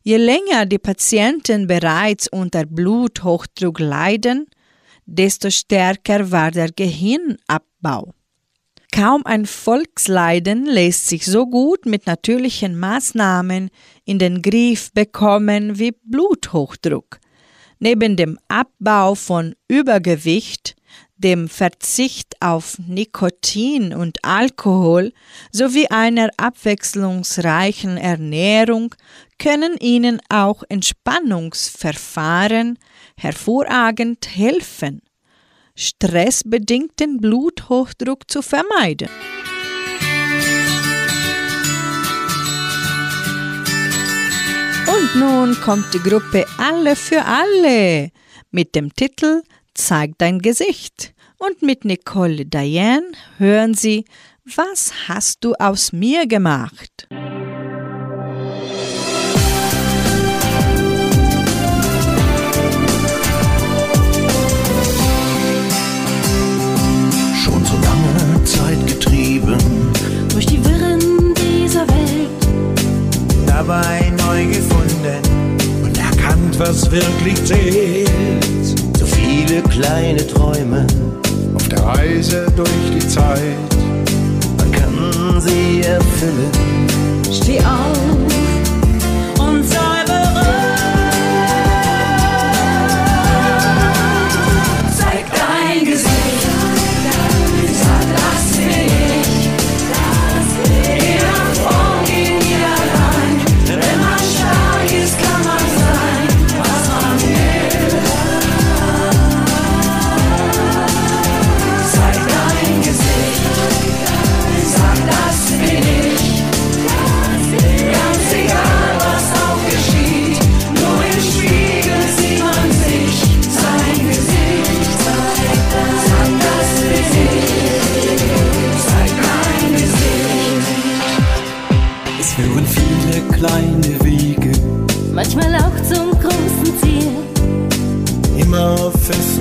Je 0.06 0.18
länger 0.18 0.66
die 0.66 0.78
Patienten 0.78 1.66
bereits 1.66 2.28
unter 2.28 2.64
Bluthochdruck 2.64 3.80
leiden, 3.80 4.46
desto 5.04 5.50
stärker 5.50 6.30
war 6.30 6.52
der 6.52 6.70
Gehirnabbau. 6.70 8.14
Kaum 8.92 9.26
ein 9.26 9.46
Volksleiden 9.46 10.66
lässt 10.66 11.08
sich 11.08 11.26
so 11.26 11.48
gut 11.48 11.86
mit 11.86 12.06
natürlichen 12.06 12.78
Maßnahmen 12.78 13.70
in 14.04 14.20
den 14.20 14.42
Griff 14.42 14.92
bekommen 14.92 15.76
wie 15.80 15.96
Bluthochdruck. 16.04 17.18
Neben 17.80 18.16
dem 18.16 18.38
Abbau 18.46 19.16
von 19.16 19.56
Übergewicht, 19.66 20.76
dem 21.16 21.48
Verzicht 21.48 22.34
auf 22.40 22.78
Nikotin 22.78 23.94
und 23.94 24.24
Alkohol 24.24 25.12
sowie 25.50 25.88
einer 25.88 26.30
abwechslungsreichen 26.36 27.96
Ernährung 27.96 28.94
können 29.38 29.76
Ihnen 29.78 30.20
auch 30.28 30.62
Entspannungsverfahren 30.68 32.78
hervorragend 33.16 34.28
helfen 34.34 35.00
stressbedingten 35.76 37.20
Bluthochdruck 37.20 38.30
zu 38.30 38.42
vermeiden. 38.42 39.08
Und 44.86 45.16
nun 45.16 45.60
kommt 45.60 45.92
die 45.92 45.98
Gruppe 45.98 46.46
Alle 46.58 46.96
für 46.96 47.24
Alle 47.24 48.10
mit 48.50 48.74
dem 48.74 48.94
Titel 48.94 49.42
Zeig 49.76 50.18
dein 50.18 50.40
Gesicht. 50.40 51.14
Und 51.38 51.62
mit 51.62 51.84
Nicole 51.84 52.46
Diane 52.46 53.12
hören 53.38 53.74
Sie, 53.74 54.04
was 54.44 54.92
hast 55.08 55.44
du 55.44 55.54
aus 55.54 55.92
mir 55.92 56.26
gemacht? 56.26 57.06
durch 70.36 70.46
die 70.46 70.62
Wirren 70.64 71.34
dieser 71.34 71.88
Welt. 71.88 72.28
Dabei 73.46 74.12
neu 74.18 74.44
gefunden 74.46 75.82
und 75.82 75.96
erkannt, 75.96 76.58
was 76.58 76.90
wirklich 76.90 77.42
zählt. 77.44 78.75
Viele 79.36 79.60
kleine 79.64 80.26
Träume 80.26 80.86
auf 81.54 81.68
der 81.68 81.80
Reise 81.80 82.46
durch 82.56 82.70
die 82.94 83.06
Zeit. 83.06 83.38
Man 84.56 84.72
kann 84.72 85.40
sie 85.42 85.82
erfüllen. 85.82 86.50
Steh 87.30 87.58
auf 87.58 88.45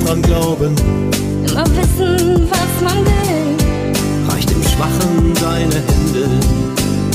dran 0.05 0.21
glauben. 0.21 0.75
Immer 1.47 1.65
wissen, 1.75 2.47
was 2.49 2.81
man 2.83 3.05
will. 3.05 4.29
Reicht 4.29 4.49
dem 4.49 4.63
Schwachen 4.63 5.33
deine 5.41 5.75
Hände. 5.75 6.29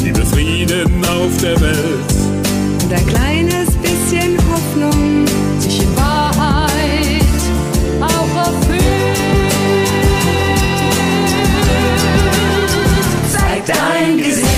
Liebe 0.02 0.24
Frieden 0.26 1.04
auf 1.04 1.36
der 1.40 1.60
Welt. 1.60 2.10
Und 2.82 2.92
ein 2.92 3.06
kleines 3.06 3.70
bisschen 3.76 4.36
Hoffnung, 4.50 5.26
sich 5.60 5.82
in 5.82 5.96
Wahrheit 5.96 7.22
auch 8.00 8.46
erfüllt. 8.46 9.18
Zeig 13.32 13.66
dein 13.66 14.18
Gesicht. 14.18 14.49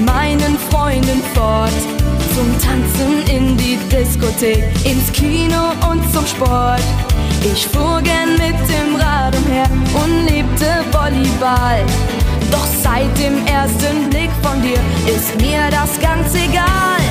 meinen 0.00 0.58
Freunden 0.70 1.22
fort. 1.34 1.70
Zum 2.34 2.48
Tanzen 2.60 3.28
in 3.28 3.56
die 3.56 3.78
Diskothek, 3.90 4.64
ins 4.84 5.12
Kino 5.12 5.72
und 5.90 6.02
zum 6.12 6.26
Sport. 6.26 6.82
Ich 7.42 7.66
fuhr 7.66 8.00
gern 8.02 8.32
mit 8.32 8.58
dem 8.68 8.96
Rad 8.96 9.34
umher 9.36 9.68
und 10.02 10.26
lebte 10.26 10.84
Volleyball. 10.92 11.84
Doch 12.50 12.66
seit 12.82 13.16
dem 13.18 13.46
ersten 13.46 14.10
Blick 14.10 14.30
von 14.42 14.60
dir 14.62 14.80
ist 15.12 15.34
mir 15.40 15.70
das 15.70 15.98
ganz 16.00 16.34
egal. 16.34 17.02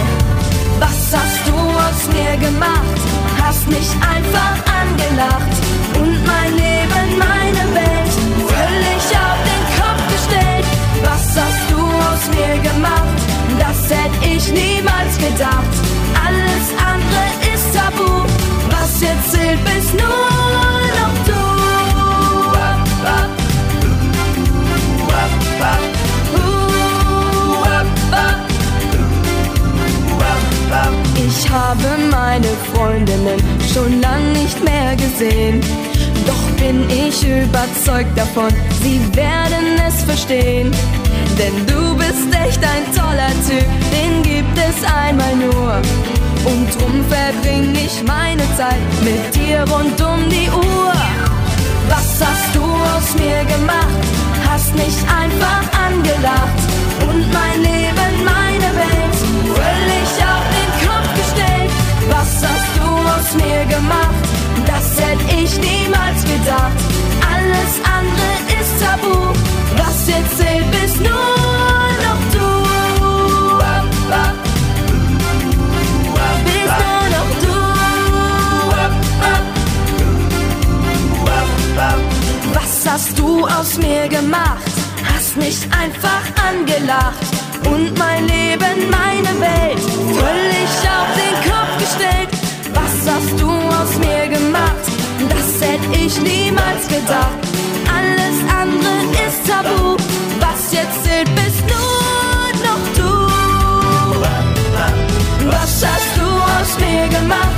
Was 0.80 1.14
hast 1.14 1.48
du 1.48 1.56
aus 1.56 2.08
mir 2.14 2.38
gemacht? 2.38 3.00
Hast 3.42 3.68
mich 3.68 3.90
einfach 4.02 4.58
angelacht 4.82 5.54
und 6.00 6.26
mein 6.26 6.54
Leben, 6.54 7.18
meine 7.18 7.76
Welt 7.76 8.29
mir 12.30 12.58
gemacht? 12.62 13.20
Das 13.60 13.90
hätte 13.90 14.26
ich 14.26 14.52
niemals 14.52 15.18
gedacht. 15.18 15.74
Alles 16.26 16.66
andere 16.78 17.54
ist 17.54 17.74
tabu. 17.76 18.24
Was 18.70 19.02
jetzt 19.02 19.32
zählt, 19.32 19.64
bist 19.66 19.94
nur 19.94 20.08
noch 21.00 21.26
du. 21.26 21.50
Ich 31.16 31.50
habe 31.50 31.84
meine 32.12 32.48
Freundinnen 32.74 33.40
schon 33.74 34.02
lang 34.02 34.32
nicht 34.34 34.64
mehr 34.64 34.96
gesehen. 34.96 35.62
Doch 36.26 36.58
bin 36.58 36.88
ich 36.90 37.24
überzeugt 37.24 38.18
davon, 38.18 38.50
sie 38.82 39.00
werden 39.16 39.80
es 39.88 40.04
verstehen. 40.04 40.72
Denn 41.40 41.66
du 41.66 41.96
bist 41.96 42.28
echt 42.36 42.62
ein 42.62 42.84
toller 42.94 43.32
Typ, 43.48 43.66
den 43.96 44.22
gibt 44.24 44.58
es 44.58 44.84
einmal 44.84 45.34
nur. 45.38 45.76
Und 46.44 46.68
drum 46.76 47.06
verbring 47.08 47.74
ich 47.76 48.04
meine 48.04 48.44
Zeit 48.58 48.90
mit 49.06 49.34
dir 49.34 49.60
rund 49.72 50.02
um 50.02 50.30
die 50.30 50.50
Uhr. 50.50 50.94
Was 51.88 52.20
hast 52.20 52.54
du 52.54 52.62
aus 52.62 53.16
mir 53.16 53.46
gemacht? 53.46 54.04
Hast 54.50 54.76
mich 54.76 54.98
einfach 55.08 55.64
angelacht 55.88 56.60
und 57.08 57.32
mein 57.32 57.62
Leben, 57.62 58.12
meine 58.36 58.70
Welt 58.76 59.16
völlig 59.56 60.10
auf 60.34 60.46
den 60.60 60.72
Kopf 60.88 61.10
gestellt. 61.22 61.72
Was 62.10 62.32
hast 62.48 62.72
du 62.80 62.90
aus 63.16 63.30
mir 63.42 63.64
gemacht? 63.66 64.24
Das 64.68 65.00
hätte 65.00 65.24
ich 65.42 65.58
niemals 65.58 66.22
gedacht. 66.24 66.80
Alles 67.34 67.72
andere 67.98 68.60
ist 68.60 68.74
tabu. 68.84 69.34
Was 69.78 70.08
jetzt 70.08 70.49
hast 83.00 83.18
du 83.18 83.46
aus 83.46 83.78
mir 83.78 84.08
gemacht? 84.08 84.72
Hast 85.14 85.38
mich 85.38 85.60
einfach 85.82 86.24
angelacht 86.50 87.26
und 87.66 87.98
mein 87.98 88.28
Leben, 88.28 88.90
meine 88.90 89.34
Welt 89.40 89.80
völlig 90.24 90.72
auf 90.98 91.10
den 91.22 91.36
Kopf 91.50 91.72
gestellt. 91.78 92.30
Was 92.74 93.14
hast 93.14 93.40
du 93.40 93.50
aus 93.50 93.98
mir 94.00 94.28
gemacht? 94.28 94.86
Das 95.30 95.68
hätte 95.68 96.06
ich 96.06 96.20
niemals 96.22 96.88
gedacht. 96.88 97.40
Alles 97.88 98.38
andere 98.62 99.28
ist 99.28 99.48
tabu. 99.48 99.99
Was 100.70 100.78
jetzt 100.78 101.04
zählt, 101.04 101.34
bist 101.34 101.64
nur 101.66 102.48
noch 102.68 102.86
du. 102.96 103.12
Was 105.50 105.84
hast 105.84 106.16
du 106.16 106.28
aus 106.28 106.78
mir 106.80 107.08
gemacht? 107.08 107.58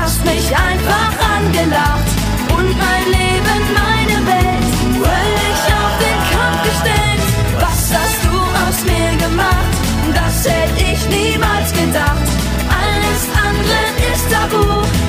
Hast 0.00 0.24
mich 0.24 0.56
einfach 0.56 1.12
angelacht 1.36 2.08
und 2.56 2.78
mein 2.78 3.04
Leben, 3.12 3.60
meine 3.82 4.26
Welt 4.26 4.64
völlig 5.04 5.58
auf 5.80 5.94
den 6.00 6.18
Kopf 6.32 6.58
gestellt. 6.62 7.20
Was 7.60 7.92
hast 7.92 8.24
du 8.24 8.34
aus 8.64 8.78
mir 8.86 9.12
gemacht? 9.18 9.72
Das 10.14 10.50
hätte 10.50 10.80
ich 10.92 11.06
niemals 11.08 11.70
gedacht. 11.72 12.26
Alles 12.72 13.22
andere 13.48 13.84
ist 14.14 14.30
tabu. 14.32 14.64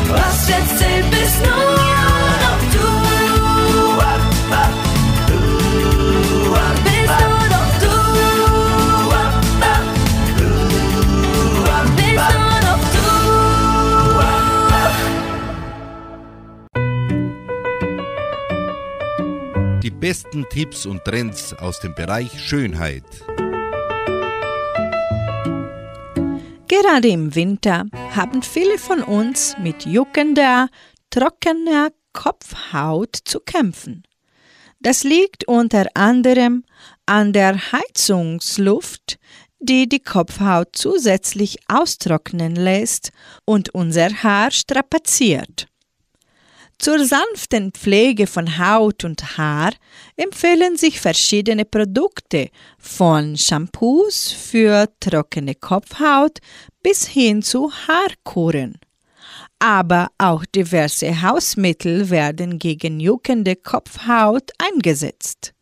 Was 0.10 0.50
jetzt 0.50 0.80
zählt, 0.80 1.10
bist 1.12 1.40
nur 1.46 1.78
noch 2.44 2.62
du. 2.74 2.88
Besten 20.00 20.46
Tipps 20.50 20.86
und 20.86 21.04
Trends 21.04 21.54
aus 21.54 21.80
dem 21.80 21.96
Bereich 21.96 22.40
Schönheit. 22.40 23.04
Gerade 26.68 27.08
im 27.08 27.34
Winter 27.34 27.86
haben 28.16 28.44
viele 28.44 28.78
von 28.78 29.02
uns 29.02 29.56
mit 29.60 29.86
juckender, 29.86 30.70
trockener 31.10 31.90
Kopfhaut 32.14 33.16
zu 33.24 33.40
kämpfen. 33.40 34.04
Das 34.80 35.04
liegt 35.04 35.48
unter 35.48 35.88
anderem 35.96 36.64
an 37.06 37.34
der 37.34 37.72
Heizungsluft, 37.72 39.18
die 39.60 39.90
die 39.90 40.02
Kopfhaut 40.02 40.70
zusätzlich 40.74 41.58
austrocknen 41.68 42.56
lässt 42.56 43.12
und 43.46 43.74
unser 43.74 44.10
Haar 44.22 44.52
strapaziert. 44.52 45.68
Zur 46.80 47.04
sanften 47.04 47.72
Pflege 47.72 48.28
von 48.28 48.60
Haut 48.60 49.04
und 49.04 49.38
Haar 49.38 49.72
empfehlen 50.16 50.78
sich 50.78 51.02
verschiedene 51.02 51.66
Produkte, 51.66 52.50
von 52.78 53.36
Shampoos 53.36 54.32
für 54.32 54.88
trockene 55.00 55.56
Kopfhaut 55.56 56.38
bis 56.84 57.08
hin 57.08 57.42
zu 57.42 57.72
Haarkuren. 57.72 58.76
Aber 59.60 60.10
auch 60.20 60.46
diverse 60.46 61.24
Hausmittel 61.24 62.12
werden 62.12 62.60
gegen 62.60 63.00
juckende 63.00 63.56
Kopfhaut 63.56 64.52
eingesetzt. 64.60 65.54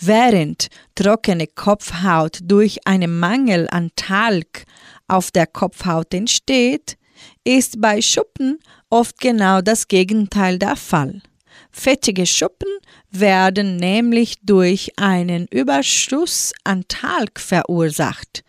Während 0.00 0.68
trockene 0.94 1.48
Kopfhaut 1.48 2.38
durch 2.42 2.86
einen 2.86 3.18
Mangel 3.18 3.68
an 3.70 3.90
Talg 3.96 4.64
auf 5.08 5.32
der 5.32 5.48
Kopfhaut 5.48 6.14
entsteht, 6.14 6.96
ist 7.44 7.80
bei 7.80 8.00
Schuppen 8.00 8.58
oft 8.92 9.18
genau 9.18 9.62
das 9.62 9.88
Gegenteil 9.88 10.58
der 10.58 10.76
Fall. 10.76 11.22
Fettige 11.70 12.26
Schuppen 12.26 12.68
werden 13.10 13.76
nämlich 13.76 14.36
durch 14.42 14.92
einen 14.98 15.46
Überschuss 15.46 16.52
an 16.64 16.84
Talg 16.88 17.40
verursacht. 17.40 18.44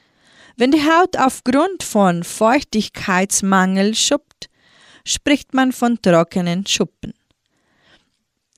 Wenn 0.57 0.71
die 0.71 0.83
Haut 0.83 1.17
aufgrund 1.17 1.81
von 1.81 2.23
Feuchtigkeitsmangel 2.23 3.95
schuppt, 3.95 4.49
spricht 5.05 5.53
man 5.53 5.71
von 5.71 6.01
trockenen 6.01 6.67
Schuppen. 6.67 7.13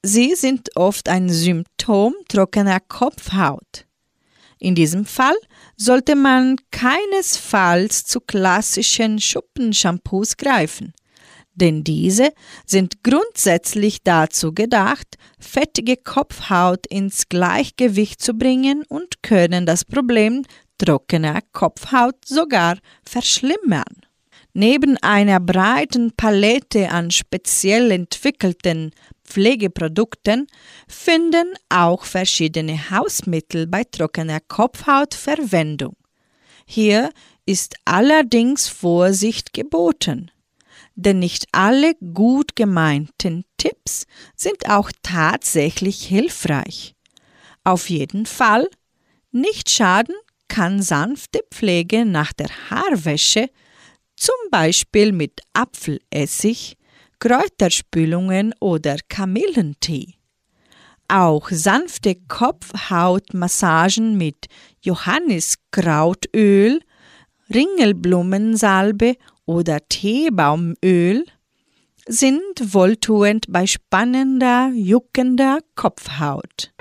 Sie 0.01 0.35
sind 0.35 0.75
oft 0.75 1.07
ein 1.07 1.29
Symptom 1.29 2.15
trockener 2.27 2.79
Kopfhaut. 2.79 3.85
In 4.57 4.73
diesem 4.73 5.05
Fall 5.05 5.35
sollte 5.77 6.15
man 6.15 6.57
keinesfalls 6.71 8.05
zu 8.05 8.21
klassischen 8.21 9.19
Schuppenshampoos 9.19 10.37
greifen, 10.37 10.93
denn 11.55 11.83
diese 11.83 12.31
sind 12.65 13.03
grundsätzlich 13.03 14.03
dazu 14.03 14.53
gedacht, 14.53 15.17
fettige 15.39 15.97
Kopfhaut 15.97 16.85
ins 16.87 17.29
Gleichgewicht 17.29 18.21
zu 18.21 18.33
bringen 18.33 18.83
und 18.87 19.23
können 19.23 19.65
das 19.65 19.85
Problem 19.85 20.43
trockener 20.77 21.39
Kopfhaut 21.53 22.25
sogar 22.25 22.77
verschlimmern. 23.03 24.05
Neben 24.53 24.97
einer 24.97 25.41
breiten 25.41 26.13
Palette 26.15 26.89
an 26.89 27.11
speziell 27.11 27.91
entwickelten 27.91 28.91
Pflegeprodukten 29.25 30.47
finden 30.87 31.53
auch 31.67 32.05
verschiedene 32.05 32.89
Hausmittel 32.89 33.67
bei 33.67 33.83
trockener 33.83 34.39
Kopfhaut 34.39 35.13
Verwendung. 35.13 35.95
Hier 36.65 37.09
ist 37.45 37.75
allerdings 37.85 38.67
Vorsicht 38.69 39.53
geboten, 39.53 40.31
denn 40.95 41.19
nicht 41.19 41.45
alle 41.51 41.93
gut 42.13 42.55
gemeinten 42.55 43.45
Tipps 43.57 44.05
sind 44.35 44.69
auch 44.69 44.91
tatsächlich 45.03 46.03
hilfreich. 46.03 46.95
Auf 47.63 47.89
jeden 47.89 48.25
Fall, 48.25 48.67
nicht 49.31 49.69
schaden 49.69 50.15
kann 50.47 50.81
sanfte 50.81 51.41
Pflege 51.51 52.05
nach 52.05 52.31
der 52.31 52.49
Haarwäsche, 52.69 53.49
zum 54.15 54.35
Beispiel 54.51 55.11
mit 55.11 55.41
Apfelessig, 55.53 56.77
Kräuterspülungen 57.19 58.53
oder 58.59 58.97
Kamillentee. 59.09 60.13
Auch 61.07 61.49
sanfte 61.49 62.15
Kopfhautmassagen 62.27 64.17
mit 64.17 64.45
Johanniskrautöl, 64.81 66.79
Ringelblumensalbe 67.53 69.15
oder 69.45 69.79
Teebaumöl 69.87 71.25
sind 72.07 72.73
wohltuend 72.73 73.45
bei 73.49 73.65
spannender, 73.65 74.71
juckender 74.73 75.59
Kopfhaut. 75.75 76.71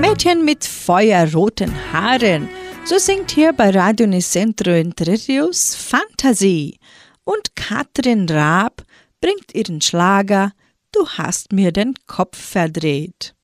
Mädchen 0.00 0.44
mit 0.44 0.64
feuerroten 0.64 1.72
Haaren, 1.92 2.48
so 2.84 2.98
singt 2.98 3.30
hier 3.32 3.52
bei 3.52 3.70
Radio 3.70 4.06
Nicentro 4.06 4.70
Interius 4.72 5.74
Fantasie. 5.74 6.78
Und 7.24 7.54
Katrin 7.54 8.28
Raab 8.28 8.84
bringt 9.20 9.54
ihren 9.54 9.80
Schlager 9.80 10.52
Du 10.92 11.06
hast 11.08 11.52
mir 11.52 11.72
den 11.72 11.94
Kopf 12.06 12.36
verdreht. 12.36 13.34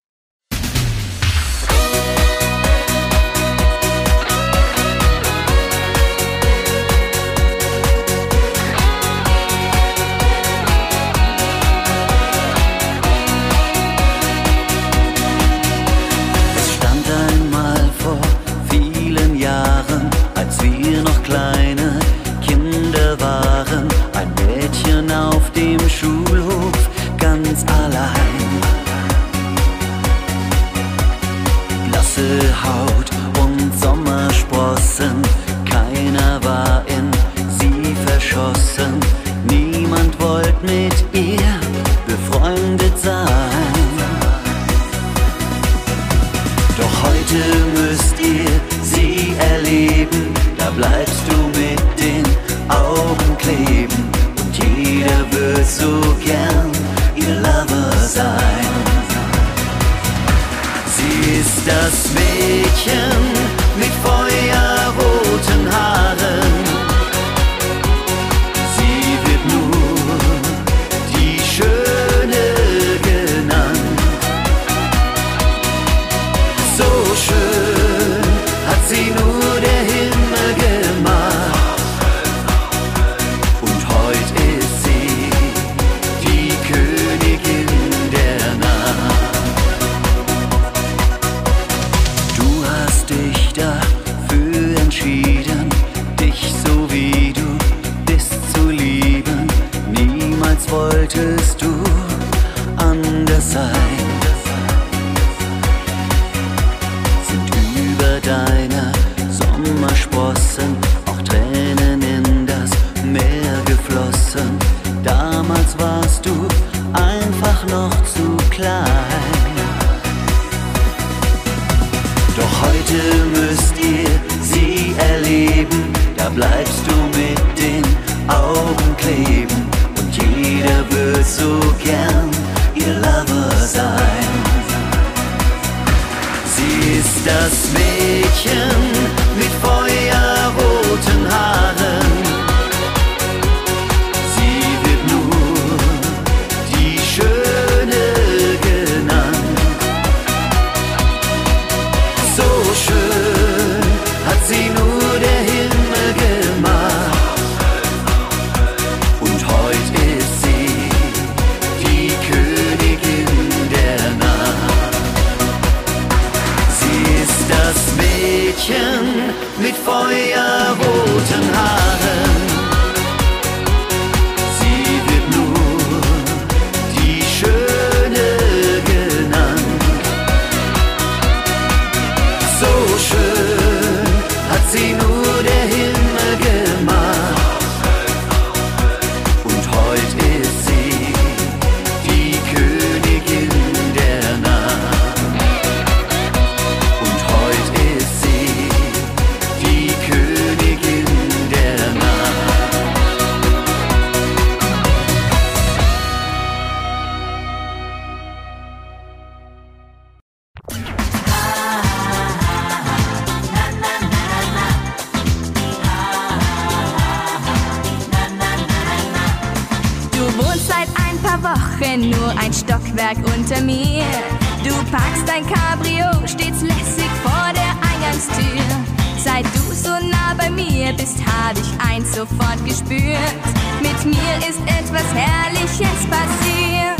bist, 230.96 231.18
habe 231.24 231.58
ich 231.60 231.90
eins 231.90 232.14
sofort 232.14 232.64
gespürt. 232.64 233.44
Mit 233.80 234.04
mir 234.04 234.48
ist 234.48 234.60
etwas 234.66 235.06
Herrliches 235.14 236.00
passiert. 236.10 236.96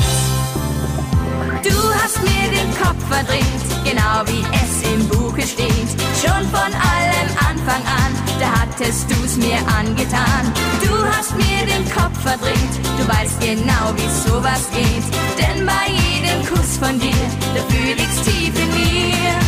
Du 1.62 1.76
hast 2.03 2.22
mir 2.22 2.47
den 2.51 2.70
Kopf 2.80 3.03
verdreht, 3.09 3.66
genau 3.84 4.22
wie 4.26 4.44
es 4.55 4.92
im 4.92 5.09
Buche 5.09 5.42
steht. 5.42 5.90
Schon 6.20 6.44
von 6.51 6.72
allem 6.72 7.28
Anfang 7.49 7.82
an, 7.84 8.12
da 8.40 8.61
hattest 8.61 9.11
du's 9.11 9.36
mir 9.36 9.59
angetan. 9.78 10.53
Du 10.82 10.94
hast 11.16 11.34
mir 11.36 11.66
den 11.66 11.84
Kopf 11.90 12.20
verdreht, 12.22 12.74
du 12.99 13.09
weißt 13.09 13.40
genau, 13.40 13.92
wie 13.97 14.28
sowas 14.28 14.68
geht. 14.72 15.05
Denn 15.38 15.66
bei 15.66 15.86
jedem 15.90 16.47
Kuss 16.47 16.76
von 16.76 16.99
dir, 16.99 17.26
da 17.55 17.62
fühl 17.72 17.97
ich's 17.97 18.22
tief 18.22 18.55
in 18.55 18.70
mir. 18.74 19.45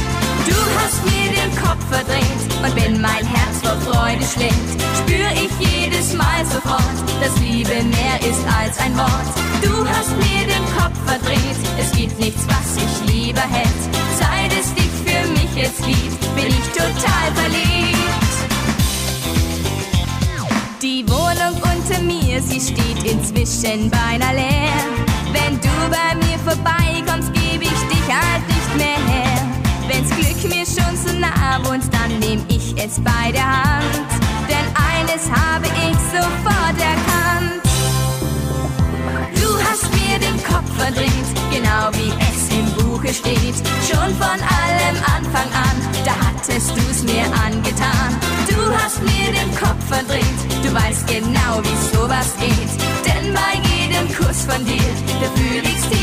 Du 0.48 0.56
hast 0.80 1.04
mir 1.04 1.28
den 1.40 1.52
Kopf 1.62 1.84
verdreht 1.90 2.42
und 2.62 2.74
wenn 2.76 3.00
mein 3.00 3.26
Herz 3.26 3.60
vor 3.62 3.76
Freude 3.86 4.24
schlägt, 4.24 4.68
spür 4.96 5.28
ich 5.34 5.52
jedes 5.60 6.14
Mal 6.14 6.44
sofort, 6.46 6.98
dass 7.20 7.38
Liebe 7.40 7.82
mehr 7.84 8.18
ist 8.20 8.42
als 8.58 8.78
ein 8.78 8.96
Wort. 8.96 9.28
Du 9.62 9.86
hast 9.86 10.10
mir 10.16 10.46
den 10.46 10.64
Kopf 10.76 10.96
verdreht, 11.04 11.58
es 11.78 11.92
gibt 11.92 12.18
nichts, 12.18 12.46
was 12.46 12.82
ich 12.82 13.12
lieber 13.12 13.42
hätte. 13.42 13.88
Seit 14.18 14.52
es 14.58 14.72
dich 14.74 14.90
für 15.04 15.28
mich 15.32 15.54
jetzt 15.54 15.84
gibt, 15.84 16.20
bin 16.34 16.48
ich 16.48 16.68
total 16.72 17.28
verliebt. 17.34 17.98
Die 20.80 21.04
Wohnung 21.08 21.60
unter 21.60 22.00
mir, 22.02 22.40
sie 22.40 22.60
steht 22.60 23.02
inzwischen 23.04 23.90
beinahe 23.90 24.34
leer. 24.34 24.82
Wenn 25.32 25.60
du 25.60 25.68
bei 25.90 26.14
mir 26.14 26.38
vorbeikommst, 26.38 27.32
gebe 27.34 27.64
ich 27.64 27.82
dich 27.90 28.06
halt 28.08 28.46
nicht 28.48 28.76
mehr 28.76 29.12
her. 29.12 29.27
Wenn's 29.98 30.10
Glück 30.10 30.54
mir 30.54 30.64
schon 30.64 30.96
so 30.96 31.12
nah 31.18 31.58
wohnt, 31.64 31.82
dann 31.92 32.20
nehm 32.20 32.44
ich 32.46 32.72
es 32.76 33.00
bei 33.00 33.32
der 33.32 33.42
Hand. 33.44 34.10
Denn 34.48 34.66
eines 34.94 35.28
habe 35.28 35.66
ich 35.66 35.96
sofort 36.14 36.78
erkannt. 36.78 37.62
Du 39.34 39.48
hast 39.64 39.90
mir 39.98 40.20
den 40.20 40.38
Kopf 40.44 40.70
verdreht, 40.76 41.28
genau 41.50 41.90
wie 41.94 42.12
es 42.30 42.48
im 42.56 42.70
Buche 42.76 43.12
steht. 43.12 43.56
Schon 43.90 44.14
von 44.14 44.38
allem 44.38 44.96
Anfang 45.16 45.50
an, 45.66 45.76
da 46.04 46.12
hattest 46.28 46.70
du's 46.70 47.02
mir 47.02 47.24
angetan. 47.44 48.14
Du 48.48 48.72
hast 48.78 49.02
mir 49.02 49.32
den 49.32 49.50
Kopf 49.56 49.82
verdreht, 49.88 50.40
du 50.62 50.72
weißt 50.74 51.08
genau, 51.08 51.60
wie 51.64 51.96
sowas 51.96 52.34
geht. 52.38 52.70
Denn 53.04 53.34
bei 53.34 53.58
jedem 53.74 54.06
Kuss 54.14 54.44
von 54.44 54.64
dir, 54.64 54.94
da 55.20 55.28
fühl 55.34 55.62
ich's 55.64 55.88
tief 55.88 55.97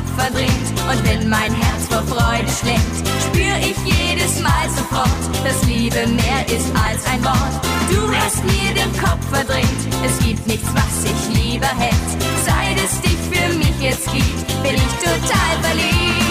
Kopf 0.00 0.14
verdreht 0.16 0.48
und 0.90 1.04
wenn 1.04 1.28
mein 1.28 1.52
Herz 1.54 1.86
vor 1.88 2.02
Freude 2.02 2.48
schlägt, 2.48 2.96
spür 3.22 3.56
ich 3.60 3.76
jedes 3.84 4.40
Mal 4.40 4.68
sofort, 4.70 5.44
dass 5.44 5.62
Liebe 5.66 6.06
mehr 6.06 6.46
ist 6.46 6.68
als 6.74 7.04
ein 7.06 7.22
Wort. 7.22 7.60
Du 7.90 8.14
hast 8.14 8.42
mir 8.44 8.72
den 8.74 8.92
Kopf 8.98 9.26
verdreht, 9.30 9.64
es 10.04 10.24
gibt 10.24 10.46
nichts, 10.46 10.68
was 10.74 11.04
ich 11.04 11.36
lieber 11.36 11.68
hätte. 11.78 11.94
Seit 12.44 12.82
es 12.82 13.00
dich 13.02 13.18
für 13.30 13.54
mich 13.58 13.80
jetzt 13.80 14.10
gibt, 14.12 14.46
bin 14.62 14.74
ich 14.74 14.94
total 15.04 15.62
verliebt. 15.62 16.29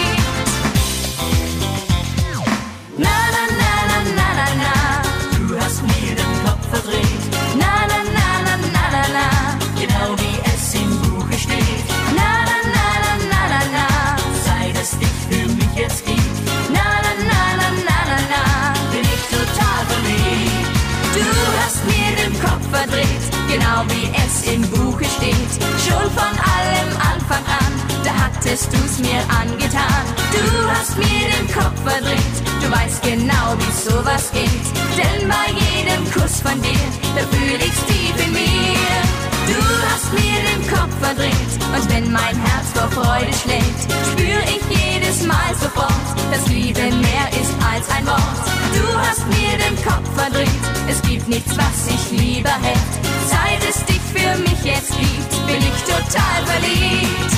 Im 24.54 24.62
Buche 24.70 25.06
steht. 25.06 25.52
Schon 25.86 26.10
von 26.12 26.34
allem 26.58 26.90
Anfang 27.14 27.46
an, 27.46 27.74
da 28.04 28.12
hattest 28.26 28.68
du's 28.74 29.00
mir 29.00 29.22
angetan. 29.30 30.06
Du 30.32 30.70
hast 30.70 30.98
mir 30.98 31.06
den 31.06 31.48
Kopf 31.54 31.80
verdreht, 31.84 32.38
du 32.62 32.72
weißt 32.72 33.02
genau, 33.04 33.56
wie 33.58 33.90
sowas 33.90 34.32
geht. 34.32 34.68
Denn 34.98 35.28
bei 35.28 35.52
jedem 35.52 36.04
Kuss 36.12 36.42
von 36.42 36.60
dir, 36.62 36.88
da 37.16 37.22
fühl 37.28 37.60
ich's 37.60 37.86
tief 37.86 38.26
in 38.26 38.34
mir. 38.34 39.09
Du 39.50 39.62
hast 39.90 40.14
mir 40.14 40.40
den 40.52 40.62
Kopf 40.70 40.94
verdreht 41.02 41.54
und 41.74 41.90
wenn 41.92 42.12
mein 42.12 42.36
Herz 42.38 42.68
vor 42.74 42.90
Freude 42.92 43.34
schlägt, 43.34 43.90
spür 44.12 44.40
ich 44.46 44.64
jedes 44.70 45.26
Mal 45.26 45.52
sofort, 45.60 46.16
dass 46.32 46.48
Liebe 46.50 46.82
mehr 46.82 47.28
ist 47.42 47.54
als 47.66 47.90
ein 47.90 48.06
Wort. 48.06 48.46
Du 48.78 48.86
hast 49.00 49.26
mir 49.28 49.58
den 49.58 49.76
Kopf 49.84 50.08
verdreht, 50.16 50.64
es 50.88 51.02
gibt 51.02 51.28
nichts, 51.28 51.58
was 51.58 51.88
ich 51.88 52.20
lieber 52.20 52.54
hätte. 52.62 52.96
Seit 53.26 53.62
es 53.68 53.84
dich 53.86 54.02
für 54.14 54.38
mich 54.38 54.64
jetzt 54.64 54.92
gibt, 54.92 55.48
bin 55.48 55.62
ich 55.70 55.80
total 55.84 56.40
verliebt. 56.46 57.32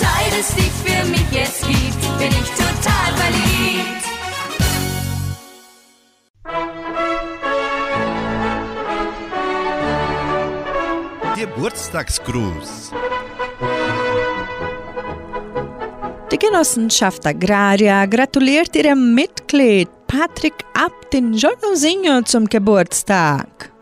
Seit 0.00 0.40
es 0.40 0.54
dich 0.56 0.72
für 0.84 1.04
mich 1.10 1.30
jetzt 1.30 1.62
gibt, 1.62 2.18
bin 2.18 2.32
ich 2.32 2.50
total 2.58 3.10
verliebt. 3.16 4.11
Geburtstagsgruß. 11.42 12.92
Die 16.30 16.38
Genossenschaft 16.38 17.26
Agraria 17.26 18.06
gratuliert 18.06 18.76
ihrem 18.76 19.12
Mitglied 19.12 19.88
Patrick 20.06 20.54
Abtin 20.72 21.32
Jolosinho 21.32 22.22
zum 22.22 22.44
Geburtstag. 22.46 23.72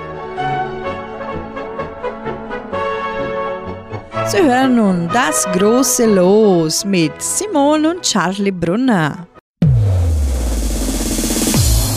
Sie 4.29 4.43
hören 4.43 4.77
nun 4.77 5.11
das 5.13 5.47
große 5.53 6.07
Los 6.07 6.87
mit 6.87 7.21
Simon 7.21 7.85
und 7.85 8.01
Charlie 8.01 8.53
Brunner. 8.53 9.27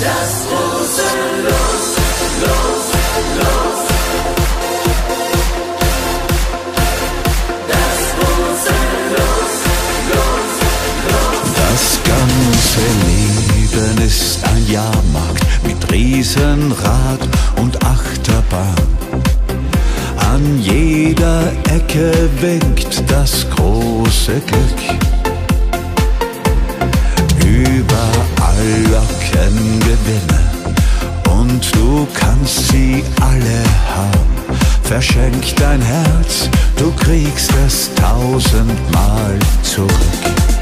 Das 0.01 0.45
große 0.49 1.03
Los, 1.47 1.95
Los. 2.41 2.72
Ist 14.05 14.43
ein 14.43 14.67
Jahrmarkt 14.67 15.45
mit 15.65 15.91
Riesenrad 15.91 17.19
und 17.61 17.81
Achterbahn. 17.85 18.75
An 20.17 20.59
jeder 20.59 21.51
Ecke 21.69 22.11
winkt 22.41 23.03
das 23.09 23.45
große 23.55 24.41
Glück. 24.41 24.99
Überall 27.45 28.73
locken 28.91 29.79
Gewinne 29.79 31.39
und 31.39 31.75
du 31.75 32.05
kannst 32.13 32.69
sie 32.69 33.03
alle 33.21 33.63
haben. 33.95 34.57
Verschenk 34.83 35.55
dein 35.55 35.81
Herz, 35.81 36.49
du 36.77 36.91
kriegst 36.91 37.51
es 37.65 37.89
tausendmal 37.95 39.39
zurück. 39.61 40.52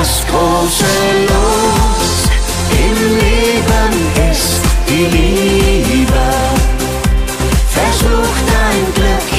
Das 0.00 0.22
große 0.30 0.84
Los 1.26 2.10
im 2.70 2.98
Leben 3.18 3.92
ist 4.30 4.62
die 4.88 5.06
Liebe. 5.06 6.26
Versuch 7.68 8.34
dein 8.54 8.82
Glück, 8.94 9.30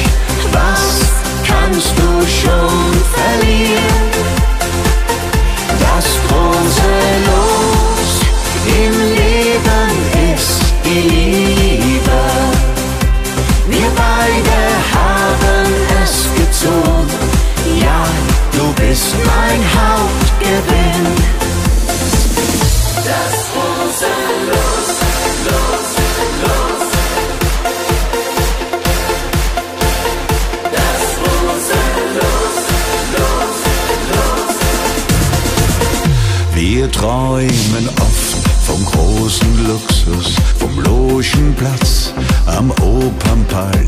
was 0.52 0.84
kannst 1.48 1.94
du 1.98 2.10
schon 2.28 2.92
verlieren? 3.16 4.10
Das 5.80 6.08
große 6.28 6.92
Los 7.30 8.10
im 8.84 8.96
Leben 9.16 9.92
ist 10.36 10.60
die 10.84 11.04
Liebe. 11.08 12.22
Wir 13.70 13.90
beide 13.96 14.60
haben 14.94 15.68
es 16.04 16.14
gezogen, 16.36 17.08
ja, 17.82 18.04
du 18.52 18.74
bist 18.74 19.16
mein 19.26 19.62
Hauptgewinn. 19.64 20.09
Träumen 37.00 37.88
oft 38.02 38.38
vom 38.66 38.86
großen 38.86 39.68
Luxus, 39.68 40.36
vom 40.58 40.80
Logenplatz 40.82 42.14
am 42.46 42.72
Opernball. 42.72 43.86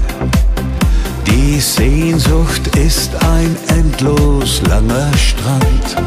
Die 1.28 1.60
Sehnsucht 1.60 2.66
ist 2.78 3.12
ein 3.16 3.56
endlos 3.68 4.62
langer 4.70 5.12
Strand. 5.18 5.98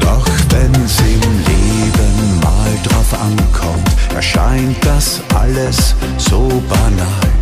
Doch 0.00 0.26
wenn's 0.48 0.98
im 1.00 1.20
Leben 1.50 2.40
mal 2.42 2.72
drauf 2.82 3.12
ankommt, 3.12 3.90
erscheint 4.16 4.76
das 4.82 5.20
alles 5.34 5.94
so 6.16 6.48
banal, 6.70 7.32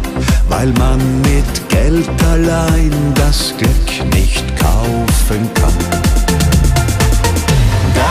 weil 0.48 0.72
man 0.72 0.98
mit 1.22 1.68
Geld 1.68 2.08
allein 2.32 2.92
das 3.14 3.54
Glück 3.56 4.12
nicht 4.12 4.44
kaufen 4.56 5.48
kann. 5.54 6.09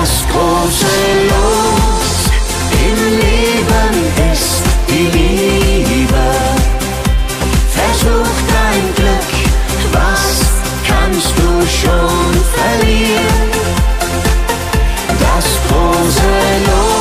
Das 0.02 0.24
große 0.32 0.86
Los 1.28 2.32
im 2.88 3.00
Leben 3.20 4.32
ist 4.32 4.64
die 4.88 5.08
Liebe. 5.18 6.28
Versuch 7.70 8.36
dein 8.48 8.96
Glück, 8.96 9.32
was 9.92 10.24
kannst 10.88 11.34
du 11.38 11.50
schon 11.68 12.32
verlieren? 12.56 13.52
Das 15.20 15.48
große 15.68 16.32
Los 16.66 16.99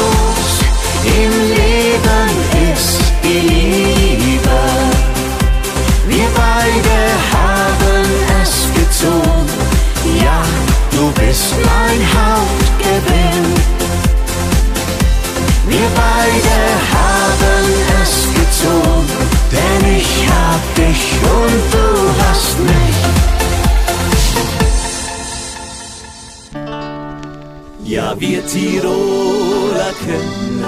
Ja, 28.08 28.18
wir 28.18 28.46
Tiroler 28.46 29.92
können 30.02 30.64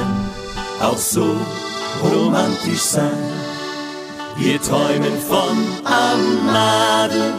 auch 0.79 0.99
so 0.99 1.37
romantisch 2.03 2.83
sein. 2.83 3.33
Wir 4.37 4.61
träumen 4.61 5.17
von 5.27 5.57
Amadel, 5.85 7.33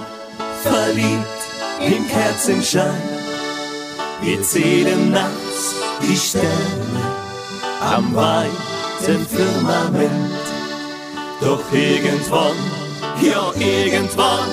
verliebt 0.64 1.42
im 1.82 2.08
Kerzenschein. 2.08 3.04
Wir 4.24 4.42
zählen 4.42 5.12
nachts 5.12 5.76
die 6.02 6.18
Sterne 6.18 7.04
am 7.82 8.16
weiten 8.16 9.28
Firmament. 9.28 10.32
Doch 11.42 11.62
irgendwann, 11.72 12.58
ja 13.22 13.52
irgendwann, 13.56 14.50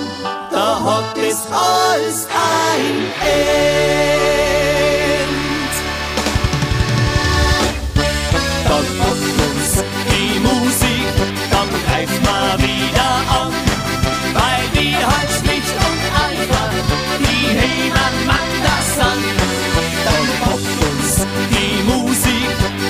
da 0.51 0.79
hat 0.85 1.17
es 1.17 1.39
alles 1.51 2.27
ein 2.27 2.97
End. 3.27 4.38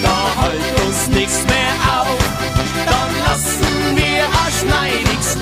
Da 0.03 0.43
halt 0.43 0.87
uns 0.87 1.09
nichts 1.09 1.45
mehr 1.47 1.75
auf, 1.99 2.19
dann 2.87 3.13
lassen 3.27 3.97
wir 3.97 4.25
ein 4.25 4.53
schneidiges 4.61 5.37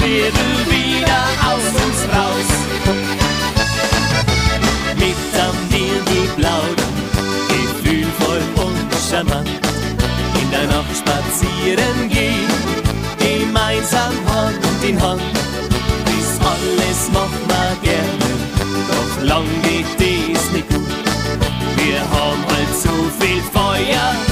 wieder 0.71 1.23
aus 1.51 1.67
uns 1.85 2.01
raus. 2.15 2.51
Mit 4.97 5.17
am 5.47 5.57
Dirndl 5.71 6.29
plaudern, 6.37 6.97
gefühlvoll 7.49 8.43
und 8.65 8.89
charmant, 9.11 9.49
in 10.41 10.51
der 10.51 10.67
Nacht 10.69 10.95
spazieren 10.97 12.09
gehen, 12.09 12.51
gemeinsam 13.19 14.15
Hand 14.33 14.59
in 14.83 15.01
Hand, 15.01 15.23
dies 16.07 16.39
alles 16.41 17.11
macht 17.13 17.43
man 17.49 17.81
gerne, 17.83 18.31
doch 18.89 19.25
lang 19.25 19.47
geht 19.63 19.87
dies 19.99 20.53
nicht 20.53 20.69
gut. 20.69 20.87
Wir 21.77 22.01
haben 22.01 22.45
halt 22.49 22.73
so 22.83 22.95
viel 23.19 23.43
Feuer 23.53 24.26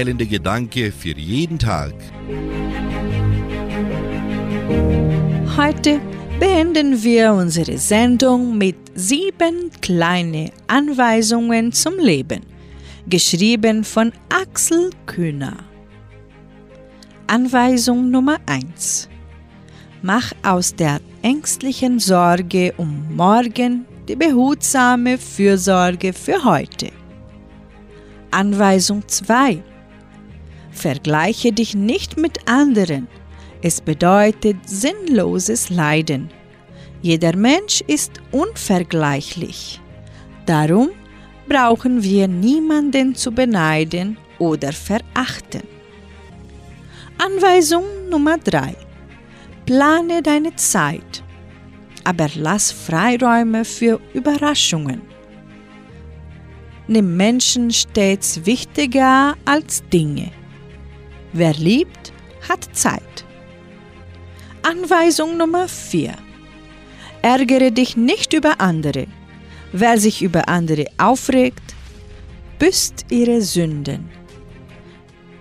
heilende 0.00 0.24
Gedanke 0.24 0.92
für 0.92 1.14
jeden 1.18 1.58
Tag. 1.58 1.92
Heute 5.58 6.00
beenden 6.38 7.02
wir 7.02 7.34
unsere 7.34 7.76
Sendung 7.76 8.56
mit 8.56 8.76
sieben 8.94 9.70
kleine 9.82 10.52
Anweisungen 10.68 11.72
zum 11.72 11.98
Leben, 11.98 12.40
geschrieben 13.10 13.84
von 13.84 14.10
Axel 14.30 14.88
Kühner. 15.04 15.58
Anweisung 17.26 18.10
Nummer 18.10 18.38
1. 18.46 19.06
Mach 20.00 20.32
aus 20.42 20.74
der 20.74 21.00
ängstlichen 21.20 21.98
Sorge 21.98 22.72
um 22.78 23.04
morgen 23.14 23.84
die 24.08 24.16
behutsame 24.16 25.18
Fürsorge 25.18 26.14
für 26.14 26.42
heute. 26.42 26.88
Anweisung 28.30 29.06
2. 29.06 29.62
Vergleiche 30.80 31.52
dich 31.52 31.74
nicht 31.74 32.16
mit 32.16 32.48
anderen. 32.48 33.06
Es 33.60 33.82
bedeutet 33.82 34.56
sinnloses 34.66 35.68
Leiden. 35.68 36.30
Jeder 37.02 37.36
Mensch 37.36 37.82
ist 37.86 38.12
unvergleichlich. 38.30 39.78
Darum 40.46 40.88
brauchen 41.46 42.02
wir 42.02 42.28
niemanden 42.28 43.14
zu 43.14 43.30
beneiden 43.30 44.16
oder 44.38 44.72
verachten. 44.72 45.64
Anweisung 47.18 47.84
Nummer 48.08 48.38
3. 48.38 48.74
Plane 49.66 50.22
deine 50.22 50.56
Zeit, 50.56 51.22
aber 52.04 52.28
lass 52.36 52.72
Freiräume 52.72 53.66
für 53.66 54.00
Überraschungen. 54.14 55.02
Nimm 56.88 57.18
Menschen 57.18 57.70
stets 57.70 58.46
wichtiger 58.46 59.36
als 59.44 59.82
Dinge. 59.92 60.39
Wer 61.32 61.54
liebt, 61.54 62.12
hat 62.48 62.68
Zeit. 62.72 63.24
Anweisung 64.62 65.36
Nummer 65.36 65.68
4. 65.68 66.14
Ärgere 67.22 67.70
dich 67.70 67.96
nicht 67.96 68.32
über 68.32 68.60
andere. 68.60 69.06
Wer 69.72 69.98
sich 69.98 70.22
über 70.22 70.48
andere 70.48 70.86
aufregt, 70.98 71.74
büßt 72.58 73.06
ihre 73.10 73.42
Sünden. 73.42 74.08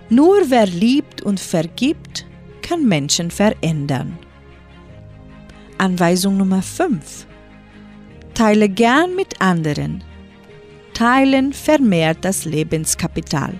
Nur 0.09 0.49
wer 0.49 0.67
liebt 0.67 1.21
und 1.21 1.39
vergibt, 1.39 2.25
kann 2.61 2.87
Menschen 2.87 3.31
verändern. 3.31 4.17
Anweisung 5.79 6.37
Nummer 6.37 6.61
5. 6.61 7.25
Teile 8.35 8.69
gern 8.69 9.15
mit 9.15 9.41
anderen. 9.41 10.03
Teilen 10.93 11.53
vermehrt 11.53 12.19
das 12.21 12.45
Lebenskapital. 12.45 13.53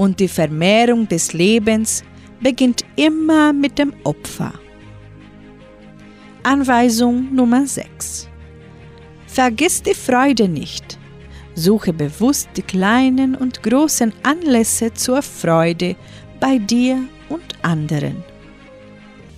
Und 0.00 0.18
die 0.18 0.28
Vermehrung 0.28 1.06
des 1.08 1.34
Lebens 1.34 2.02
beginnt 2.40 2.86
immer 2.96 3.52
mit 3.52 3.78
dem 3.78 3.92
Opfer. 4.02 4.54
Anweisung 6.42 7.34
Nummer 7.34 7.66
6. 7.66 8.26
Vergiss 9.26 9.82
die 9.82 9.92
Freude 9.92 10.48
nicht. 10.48 10.98
Suche 11.54 11.92
bewusst 11.92 12.48
die 12.56 12.62
kleinen 12.62 13.34
und 13.34 13.62
großen 13.62 14.14
Anlässe 14.22 14.94
zur 14.94 15.20
Freude 15.20 15.96
bei 16.40 16.56
dir 16.56 17.04
und 17.28 17.44
anderen. 17.60 18.24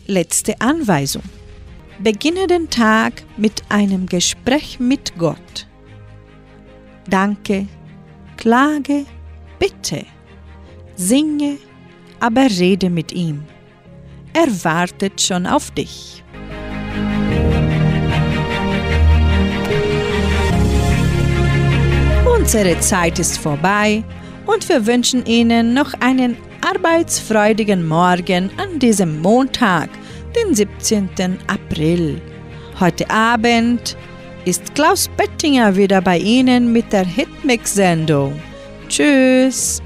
Letzte 0.07 0.61
Anweisung. 0.61 1.25
Beginne 1.99 2.47
den 2.47 2.71
Tag 2.71 3.25
mit 3.37 3.65
einem 3.69 4.07
Gespräch 4.07 4.79
mit 4.79 5.19
Gott. 5.19 5.67
Danke, 7.11 7.67
Klage, 8.37 9.07
bitte. 9.59 10.07
Singe, 11.09 11.59
aber 12.21 12.43
rede 12.43 12.89
mit 12.89 13.13
ihm. 13.13 13.43
Er 14.33 14.47
wartet 14.65 15.21
schon 15.21 15.47
auf 15.47 15.71
dich. 15.73 16.23
Unsere 22.37 22.79
Zeit 22.81 23.19
ist 23.19 23.39
vorbei 23.39 24.05
und 24.47 24.69
wir 24.69 24.87
wünschen 24.87 25.27
Ihnen 25.27 25.75
noch 25.75 25.93
einen 26.01 26.37
arbeitsfreudigen 26.61 27.87
Morgen 27.87 28.51
an 28.57 28.79
diesem 28.79 29.21
Montag, 29.21 29.89
den 30.37 30.55
17. 30.55 31.39
April. 31.49 32.21
Heute 32.79 33.09
Abend 33.11 33.97
ist 34.45 34.75
Klaus 34.75 35.09
Bettinger 35.17 35.77
wieder 35.77 36.01
bei 36.01 36.19
Ihnen 36.19 36.73
mit 36.73 36.93
der 36.93 37.05
Hitmix-Sendung. 37.05 38.41
Tschüss! 38.89 39.83